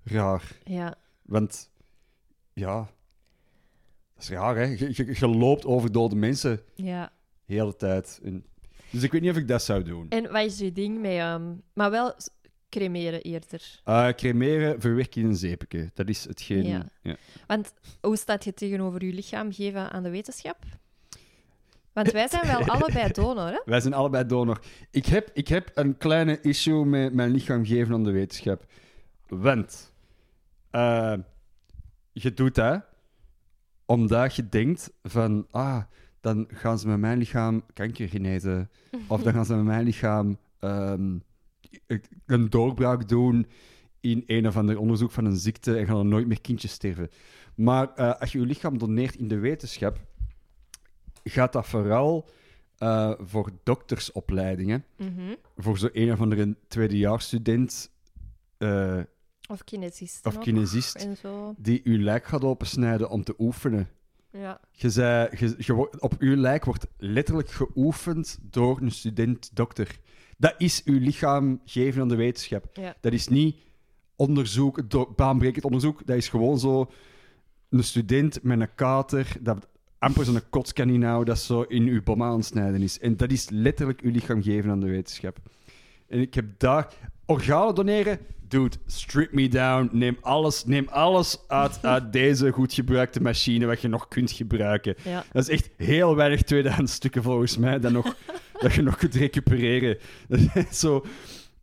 [0.04, 0.42] raar.
[0.64, 0.94] Ja.
[1.22, 1.70] Want,
[2.52, 2.88] ja...
[4.14, 4.62] Dat is raar, hè.
[4.62, 7.12] Je, je, je loopt over dode mensen ja.
[7.44, 8.20] de hele tijd.
[8.24, 8.44] En,
[8.90, 10.06] dus ik weet niet of ik dat zou doen.
[10.08, 11.10] En wat is je ding met...
[11.10, 12.14] ehm, maar wel
[12.76, 13.80] cremeren eerder.
[13.84, 15.90] Eh cremeren, verwerken in een zeepje.
[15.94, 16.66] Dat is hetgeen...
[16.66, 16.88] Ja.
[17.02, 17.16] Ja.
[17.46, 20.58] Want hoe staat je tegenover je lichaam geven aan de wetenschap?
[21.92, 23.60] Want wij zijn wel allebei donor, hè?
[23.64, 24.60] Wij zijn allebei donor.
[24.90, 28.64] Ik heb, ik heb een kleine issue met mijn lichaam geven aan de wetenschap.
[29.28, 29.92] Want
[30.70, 31.14] eh,
[32.12, 32.84] je doet dat
[33.84, 35.82] omdat je denkt van, ah,
[36.20, 38.70] dan gaan ze met mijn lichaam kanker genezen.
[39.06, 41.18] Of dan gaan ze met mijn lichaam ehm,
[42.26, 43.46] een doorbraak doen
[44.00, 47.10] in een of ander onderzoek van een ziekte en gaan er nooit meer kindjes sterven.
[47.54, 50.00] Maar eh, als je je lichaam doneert in de wetenschap,
[51.24, 52.28] gaat dat vooral
[52.78, 54.84] eh, voor doktersopleidingen.
[54.96, 55.34] Mhm.
[55.56, 57.90] Voor zo'n een of andere tweedejaarsstudent
[58.58, 59.00] eh,
[59.48, 61.54] Of kinesisten of kinesist En zo.
[61.58, 63.88] die uw lijk gaat opensnijden om te oefenen.
[64.30, 64.60] Ja.
[64.72, 69.98] Je zei, je, op uw lijk wordt letterlijk geoefend door een student-dokter.
[70.36, 72.68] Dat is uw lichaam geven aan de wetenschap.
[72.72, 72.96] Ja.
[73.00, 73.56] Dat is niet
[74.16, 74.82] onderzoek,
[75.16, 76.06] baanbrekend onderzoek.
[76.06, 76.90] Dat is gewoon zo
[77.70, 79.68] een student met een kater, dat
[79.98, 82.98] amper zo'n kots kan inhouden, dat zo in uw bom aan het snijden is.
[82.98, 85.38] En dat is letterlijk uw lichaam geven aan de wetenschap.
[86.08, 86.92] En ik heb daar...
[87.28, 88.18] Organen doneren?
[88.48, 89.88] Dude, strip me down.
[89.92, 94.94] Neem alles, neem alles uit, uit deze goed gebruikte machine wat je nog kunt gebruiken.
[95.02, 95.24] Ja.
[95.32, 98.16] Dat is echt heel weinig tweedehands stukken volgens mij dat, nog,
[98.58, 99.98] dat je nog kunt recupereren.
[100.28, 101.04] Dat is zo,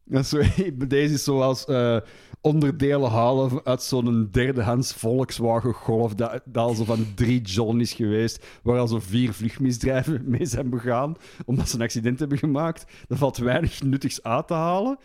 [0.87, 1.97] deze is zoals eh,
[2.41, 7.93] onderdelen halen uit zo'n derdehands Volkswagen Golf dat, dat al zo van drie John is
[7.93, 11.15] geweest, waar al zo vier vluchtmisdrijven mee zijn begaan,
[11.45, 12.85] omdat ze een accident hebben gemaakt.
[13.07, 14.97] Dat valt weinig nuttigs uit te halen.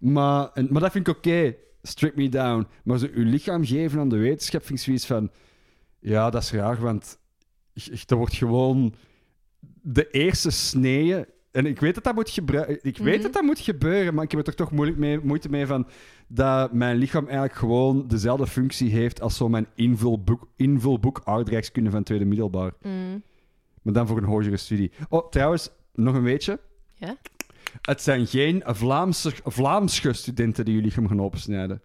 [0.00, 1.54] Maar, en, maar dat vind ik oké.
[1.82, 2.66] Strip me down.
[2.84, 5.30] Maar zo uw lichaam geven aan de wetenschap vind zoiets van...
[6.00, 7.18] Ja, dat is raar, want
[8.06, 8.94] er wordt gewoon
[9.82, 11.26] de eerste sneeën...
[11.50, 13.22] En ik weet dat dat moet, gebru- ik weet Mhm.
[13.22, 15.86] dat dat moet gebeuren, maar ik heb er toch moeilijk mee, moeite mee van
[16.28, 22.02] dat mijn lichaam eigenlijk gewoon dezelfde functie heeft als zo mijn invulboek, invulboek aardrijkskunde van
[22.02, 22.72] tweede middelbaar.
[22.82, 23.22] Mm.
[23.82, 24.90] Maar dan voor een hogere studie.
[25.08, 26.60] Oh, trouwens, nog een weetje.
[26.94, 27.16] Ja?
[27.82, 31.82] Het zijn geen Vlaamse, Vlaamse studenten die jullie lichaam gaan opensnijden.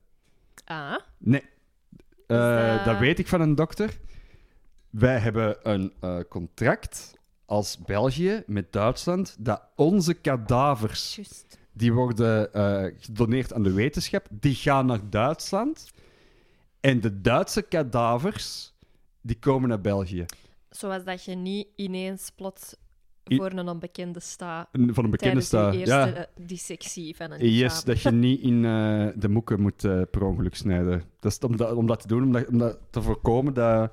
[0.66, 0.96] Ah.
[1.18, 1.42] Nee.
[2.28, 3.98] Eh, dat- Dat weet ik van een dokter.
[4.90, 7.14] Wij hebben een eh, contract
[7.46, 11.20] als België met Duitsland dat onze kadavers
[11.74, 15.92] die worden eh, gedoneerd aan de wetenschap, die gaan naar Duitsland.
[16.80, 18.74] En de Duitse kadavers,
[19.22, 20.26] die komen naar België.
[20.70, 22.76] Zoals dat je niet ineens plots
[23.24, 25.72] voor een onbekende staat Van een bekende sta.
[25.72, 29.82] eerste Ja, eh, dissectie van een yes, dat je niet in eh, de moeken moet
[30.12, 31.04] per ongeluk snijden.
[31.20, 33.92] Dat is om dat, om dat te doen, om dat, om dat te voorkomen dat,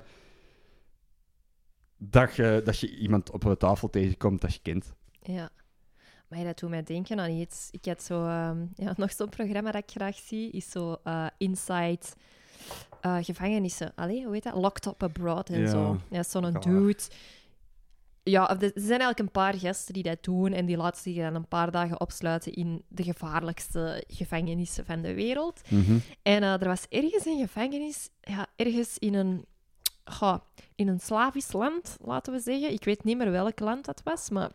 [2.09, 4.93] dat, je, dat je iemand op een tafel tegenkomt dat je kent.
[5.21, 5.49] Ja.
[6.27, 7.67] Maar ja, dat doet mij denken aan iets.
[7.71, 8.25] Ik had zo...
[8.27, 11.99] ehm, ja, nog zo'n programma dat ik graag zie, is zo eh, Inside
[13.01, 13.91] eh, gevangenissen.
[13.95, 14.53] Allee, hoe heet dat?
[14.55, 15.67] Locked Up Abroad en Ja.
[15.69, 15.99] zo.
[16.09, 16.99] Ja, zo'n dude...
[18.25, 21.35] Ja, er zijn eigenlijk een paar gasten die dat doen en die laten zich dan
[21.35, 25.61] een paar dagen opsluiten in de gevaarlijkste gevangenissen van de wereld.
[26.21, 29.45] En eh, er was ergens een gevangenis, ja, ergens in een,
[30.05, 30.37] goh,
[30.75, 32.71] in een Slavisch land, laten we zeggen.
[32.71, 34.51] Ik weet niet meer welk land dat was, maar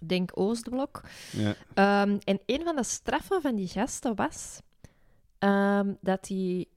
[0.00, 1.00] ik denk Oostblok.
[1.32, 1.54] Ja.
[1.74, 4.60] Ehm, en een van de straffen van die gasten was
[5.38, 6.68] ehm, dat die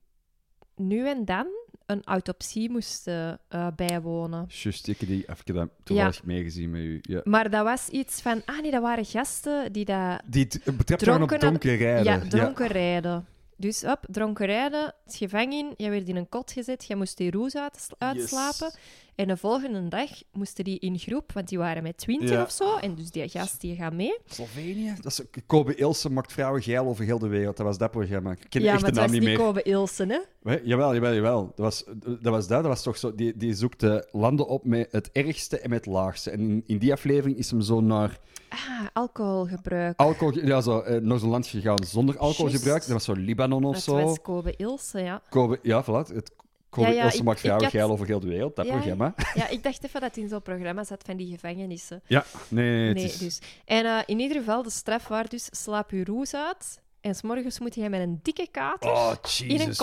[0.75, 1.47] nu en dan
[1.85, 4.45] een autopsie moesten eh, bijwonen.
[4.47, 6.99] Just, ik die even dat toevallig meegezien met u.
[7.01, 7.21] Ja.
[7.23, 8.41] Maar dat was iets van...
[8.45, 12.03] Ah nee, dat waren gasten die dat Die t- betrapt waren op Dronken- dronken rijden.
[12.03, 13.25] Ja, dronken rijden.
[13.62, 17.18] Dus op, dronken rijden, het gevangen in, jij werd in een kot gezet, jij moest
[17.18, 18.68] die roes uit, uitslapen.
[18.68, 18.78] Yes.
[19.16, 22.41] En de volgende dag moesten die in groep, want die waren met twintig Ja.
[22.41, 22.76] of zo.
[22.76, 24.18] En dus die gast die gaat mee.
[24.26, 24.95] Slovenië?
[25.01, 27.57] Dat is, Kobe Ilse maakt vrouwen geil over heel de wereld.
[27.57, 28.32] Dat was dat programma.
[28.32, 29.38] Ik ken ja, echt maar de naam was niet meer.
[29.38, 30.20] Kobe Ilsen, hè?
[30.43, 30.59] Hè?
[30.64, 31.45] Jawel, jawel, jawel.
[31.55, 32.20] Dat was dat.
[32.34, 32.62] Was dat.
[32.62, 35.86] dat was toch zo, die, die zoekt de landen op met het ergste en met
[35.86, 36.30] het laagste.
[36.30, 38.20] En in, in die aflevering is hem zo naar
[38.53, 39.99] Ah, alcoholgebruik.
[39.99, 40.45] alcohol...
[40.45, 42.81] Ja, zo, eh, naar zo'n land gegaan zonder alcoholgebruik.
[42.81, 44.01] Dat was zo Libanon of dat zo.
[44.01, 45.21] was Kobe Ilsen, ja.
[45.29, 46.13] Kobe, ja, voilà.
[46.13, 46.31] Het
[46.69, 48.55] Kobe Ja, ja, Ilse ik- maakt ik vrouwen had- geil over heel de wereld.
[48.55, 49.13] Dat Ja, programma.
[49.33, 52.01] Ja, ik dacht even dat het in zo'n programma zat van die gevangenissen.
[52.05, 53.17] Ja, nee, nee, het Nee, is...
[53.17, 53.39] dus.
[53.65, 56.81] En eh, in ieder geval, de straf waar dus slaap je roes uit.
[57.01, 59.79] En s'morgens moet jij met een dikke kater Oh, in een Christ.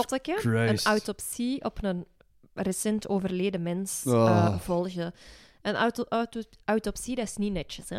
[0.87, 2.07] een autopsie op een
[2.55, 4.27] recent overleden mens Oh.
[4.29, 5.15] eh, volgen.
[5.63, 7.99] Een auto, auto, autopsie, dat is niet netjes, hè?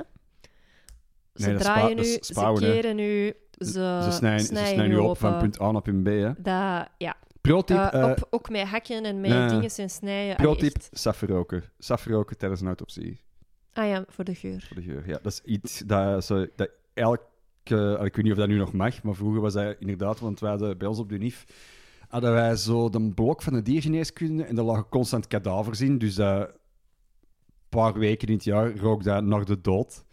[1.39, 5.71] Ze draaien nu, ze keren nu, ze, Ze snijden, ze nu op van punt A
[5.71, 6.07] naar punt B.
[6.07, 6.31] Hè.
[6.37, 9.47] Dat, ja, Pro-tip, eh, eh, op, ook met hakken en met ja.
[9.47, 10.35] dingen en snijden.
[10.35, 10.89] Pro-tip echt.
[10.91, 11.63] saf roken.
[11.77, 13.21] Saf roken tijdens een autopsie.
[13.73, 14.63] Ah ja, voor de geur.
[14.67, 15.07] Voor de geur.
[15.07, 17.23] Ja, dat is iets dat, zo, dat elke...
[17.63, 20.39] eh, ik weet niet of dat nu nog mag, maar vroeger was dat inderdaad, want
[20.39, 21.45] wij hadden bij ons op de NIF
[22.09, 25.97] hadden wij zo de blok van de diergeneeskunde en daar lagen constant kadavers in.
[25.97, 26.55] Dus dat een
[27.69, 30.03] paar weken in het jaar rook dat naar de dood.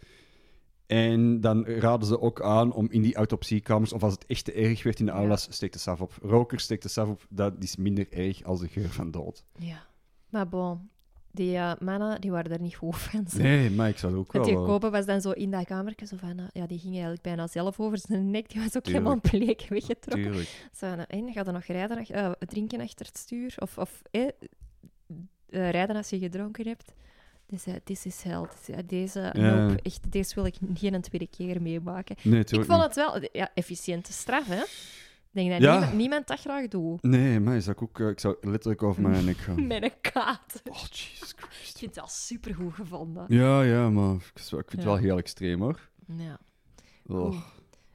[0.87, 4.51] En dan raden ze ook aan om in die autopsiekamers, of als het echt te
[4.53, 5.17] erg werd in de Ja.
[5.17, 6.13] aulas, steek de saf op.
[6.21, 9.43] Rokers steek de saf op, dat is minder erg als de geur van dood.
[9.59, 9.85] Ja.
[10.29, 10.89] Maar bon,
[11.31, 13.27] die eh, mannen die waren er niet goed van.
[13.27, 13.37] zo.
[13.41, 14.55] Nee, maar ik zou ook Want wel...
[14.55, 16.91] die eh, kopen was dan zo in dat kamertje, zo van, eh, ja, die ging
[16.91, 18.49] eigenlijk bijna zelf over zijn nek.
[18.49, 19.05] Die was ook Tuurlijk.
[19.05, 20.23] helemaal bleek weggetrokken.
[20.31, 20.69] Tuurlijk.
[20.75, 22.05] Zo, en ga je nog rijden,
[22.39, 23.55] drinken achter het stuur?
[23.57, 24.27] Of, of eh,
[25.49, 26.93] rijden als je gedronken hebt?
[27.47, 28.41] Dus eh, this is hell.
[28.55, 29.55] Dus, eh, deze, Ja.
[29.55, 32.15] nope, echt, deze wil ik geen een tweede keer meemaken.
[32.23, 32.81] Nee, Ik vond niet.
[32.81, 34.61] het wel ja, efficiënte straf, hè?
[34.61, 35.71] Ik denk dat Ja.
[35.73, 37.01] niemand, niemand dat graag doet.
[37.03, 37.99] Nee, maar zou ik ook...
[37.99, 39.67] eh, ik zou letterlijk over mijn nek gaan.
[39.67, 40.61] Met een kaart.
[40.69, 41.69] Oh, Jesus Christ.
[41.73, 43.25] Ik vind het al supergoed gevonden.
[43.27, 44.83] Ja, ja, maar ik vind het Ja.
[44.85, 45.89] wel heel extreem, hoor.
[46.17, 46.39] Ja.
[47.05, 47.35] Oh.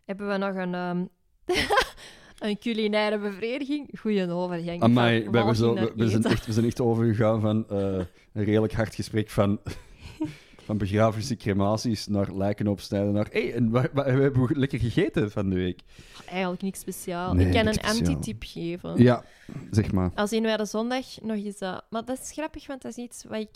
[0.05, 1.05] Hebben we nog een, ehm,
[2.49, 3.91] een culinaire bevrediging?
[4.01, 4.83] Goeie overgang.
[4.83, 5.45] Amai, we,
[5.97, 8.01] we, zijn echt, we zijn echt overgegaan van eh,
[8.33, 9.61] een redelijk hard gesprek van,
[10.65, 13.29] van begrafenissen, crematies naar lijken opsnijden naar...
[13.31, 15.81] hey, en wa- wa- we hebben lekker gegeten van de week.
[16.27, 17.35] Eigenlijk niks speciaal.
[17.35, 19.03] Nee, ik kan een antitip geven.
[19.03, 19.25] Ja,
[19.71, 20.11] zeg maar.
[20.15, 21.59] Als in de zondag nog eens...
[21.59, 23.51] eh, maar dat is grappig, want dat is iets wat ik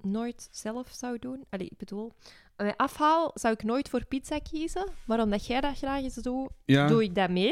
[0.00, 1.44] nooit zelf zou doen.
[1.50, 2.12] Allee, ik bedoel...
[2.56, 4.88] Bij afhaal zou ik nooit voor pizza kiezen.
[5.06, 7.48] Maar omdat jij dat graag eens doet, Ja, doe ik dat mee.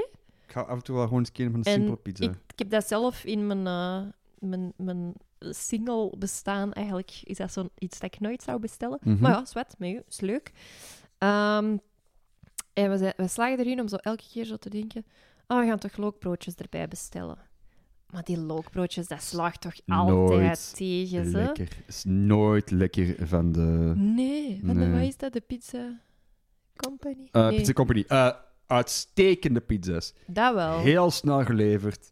[0.47, 2.25] ik ga af en toe wel gewoon eens een keer van een En simpele pizza.
[2.25, 4.03] Ik, ik heb dat zelf in mijn, eh,
[4.39, 5.13] mijn, mijn
[5.51, 6.73] single bestaan.
[6.73, 8.99] Eigenlijk is dat zo'n iets dat ik nooit zou bestellen.
[9.03, 9.21] Mhm.
[9.21, 10.53] Maar ja, zwet, met u, is leuk.
[11.19, 11.77] Ehm,
[12.73, 15.05] en we, zijn, we slagen erin om zo elke keer zo te denken...
[15.47, 17.39] Oh, we gaan toch lookbroodjes erbij bestellen.
[18.11, 21.37] Maar die lookbroodjes, dat slaagt toch Nooit altijd tegen, ze?
[21.37, 21.69] Lekker.
[21.87, 25.33] is nooit lekker van de Nee, van de, wat is dat?
[25.33, 26.01] De pizza
[26.77, 27.29] company?
[27.33, 28.05] eh, nee, Pizza Company.
[28.09, 28.31] Eh,
[28.67, 30.15] uitstekende pizza's.
[30.27, 30.79] dat wel.
[30.79, 32.12] Heel snel geleverd.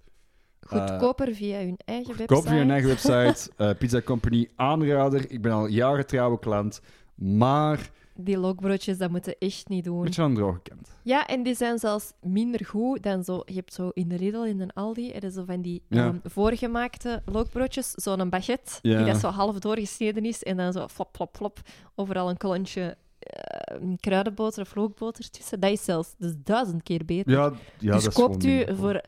[0.78, 2.48] Goedkoper via hun eigen Koop website.
[2.48, 3.50] via hun eigen website.
[3.56, 5.30] eh, Pizza Company, aanrader.
[5.30, 6.80] Ik ben al jaren trouwe klant.
[7.14, 10.02] Maar Die lokbroodjes, dat moeten echt niet doen.
[10.02, 10.88] Beetje aan droge kant.
[11.02, 13.42] Ja, en die zijn zelfs minder goed dan zo...
[13.44, 16.04] Je hebt zo in de Lidl, in de Aldi, er is zo van die Ja.
[16.06, 17.90] ehm, voorgemaakte lookbroodjes.
[17.90, 18.96] Zo'n baguette, Ja.
[18.96, 20.42] die dat zo half doorgesneden is.
[20.42, 21.58] En dan zo flop, flop, flop.
[21.94, 25.60] Overal een klontje eh, kruidenboter of lookboter tussen.
[25.60, 27.32] Dat is zelfs dus duizend keer beter.
[27.32, 29.00] Ja, ja dus dat koopt u voor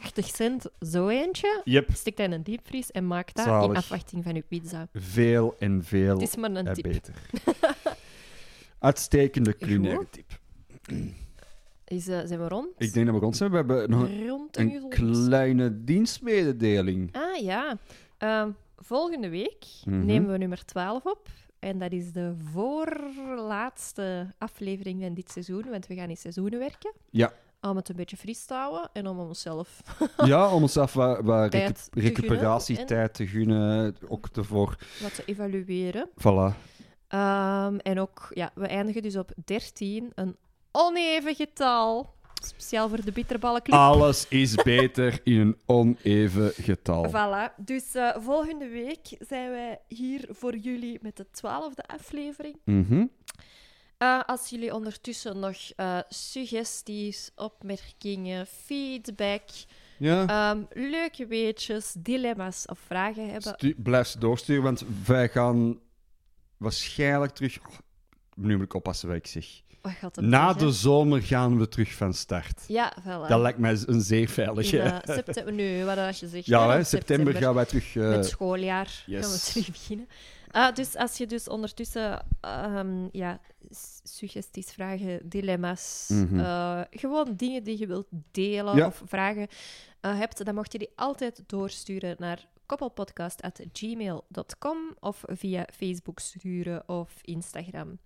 [0.00, 4.24] 80 cent zo eentje, Yep, stikt dat in een diepvries en maakt dat in afwachting
[4.24, 4.88] van uw pizza.
[4.94, 6.82] veel en veel Het is maar een tip.
[6.84, 7.14] beter.
[8.78, 10.12] Uitstekende culinaire Goed.
[10.12, 10.38] tip.
[11.84, 12.68] Is, eh, zijn we rond?
[12.78, 13.50] Ik denk dat we rond zijn.
[13.50, 17.08] We hebben nog Rond een kleine dienstmededeling.
[17.16, 17.78] Ah ja.
[18.18, 20.04] Ehm, volgende week Mhm.
[20.04, 21.28] nemen we nummer 12 op.
[21.58, 26.92] En dat is de voorlaatste aflevering van dit seizoen, want we gaan in seizoenen werken.
[27.10, 27.32] Ja.
[27.60, 29.80] Om het een beetje fris te houden en om onszelf
[30.24, 33.96] Ja, om onszelf wat, wat Tijd recu- te recuperatietijd te gunnen.
[34.08, 34.76] Ook ervoor.
[35.02, 36.08] wat te evalueren.
[36.10, 36.54] Voilà.
[37.08, 40.36] Ehm, en ook, ja, we eindigen dus op 13, een
[40.72, 42.16] oneven getal.
[42.44, 43.76] Speciaal voor de bitterballenclub.
[43.78, 47.08] Alles is beter in een oneven getal.
[47.08, 47.54] Voilà.
[47.56, 52.56] Dus eh, volgende week zijn wij hier voor jullie met de twaalfde aflevering.
[52.64, 53.06] Mhm.
[53.98, 59.42] Eh, als jullie ondertussen nog eh, suggesties, opmerkingen, feedback,
[59.98, 60.26] Ja.
[60.26, 65.78] ehm, leuke weetjes, dilemma's of vragen hebben, Stu- blijf ze doorsturen, want wij gaan
[66.56, 67.58] waarschijnlijk terug.
[67.58, 67.74] Oh,
[68.34, 69.46] nu moet ik oppassen wat ik zeg.
[69.82, 72.64] het Na de zomer gaan we terug van start.
[72.68, 73.28] Ja, voilà.
[73.28, 74.78] Dat lijkt mij een zeer In veilige.
[74.80, 76.46] eh, september, nu, wat als je zegt.
[76.46, 77.96] ja, hè, september gaan wij terug.
[77.96, 79.24] eh, Met schooljaar yes.
[79.24, 80.08] gaan we terug beginnen.
[80.50, 83.40] Ah, dus als je dus ondertussen ehm, ja,
[84.02, 86.40] suggesties, vragen, dilemma's, Mhm.
[86.40, 88.86] eh, gewoon dingen die je wilt delen Ja.
[88.86, 89.46] of vragen
[90.00, 97.12] eh, hebt, dan mocht je die altijd doorsturen naar koppelpodcast.gmail.com of via Facebook sturen of
[97.22, 97.98] Instagram.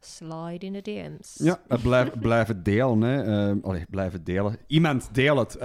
[0.00, 1.34] Slide in de DM's.
[1.38, 3.00] ja, blijf, blijven delen.
[3.00, 3.48] Hè.
[3.50, 4.56] Eh, allee, blijven delen.
[4.66, 5.58] Iemand deel het.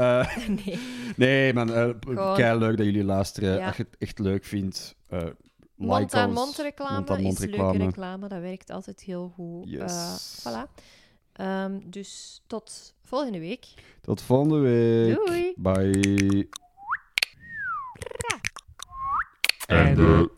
[0.47, 0.79] Nee.
[1.17, 1.69] nee, man.
[1.69, 3.57] Gewoon- kei leuk dat jullie luisteren.
[3.57, 3.67] Ja.
[3.67, 4.95] Als je het echt leuk vindt.
[5.79, 7.77] Mond-aan-mond reclame is leuke reclame.
[7.77, 8.27] reclame.
[8.27, 9.69] Dat werkt altijd heel goed.
[9.69, 9.91] Yes.
[10.43, 10.69] Eh, voilà.
[11.33, 13.65] Ehm, dus tot volgende week.
[14.01, 15.15] Tot volgende week.
[15.15, 15.53] Doei!
[15.55, 16.49] Bye.
[19.67, 20.31] Einde.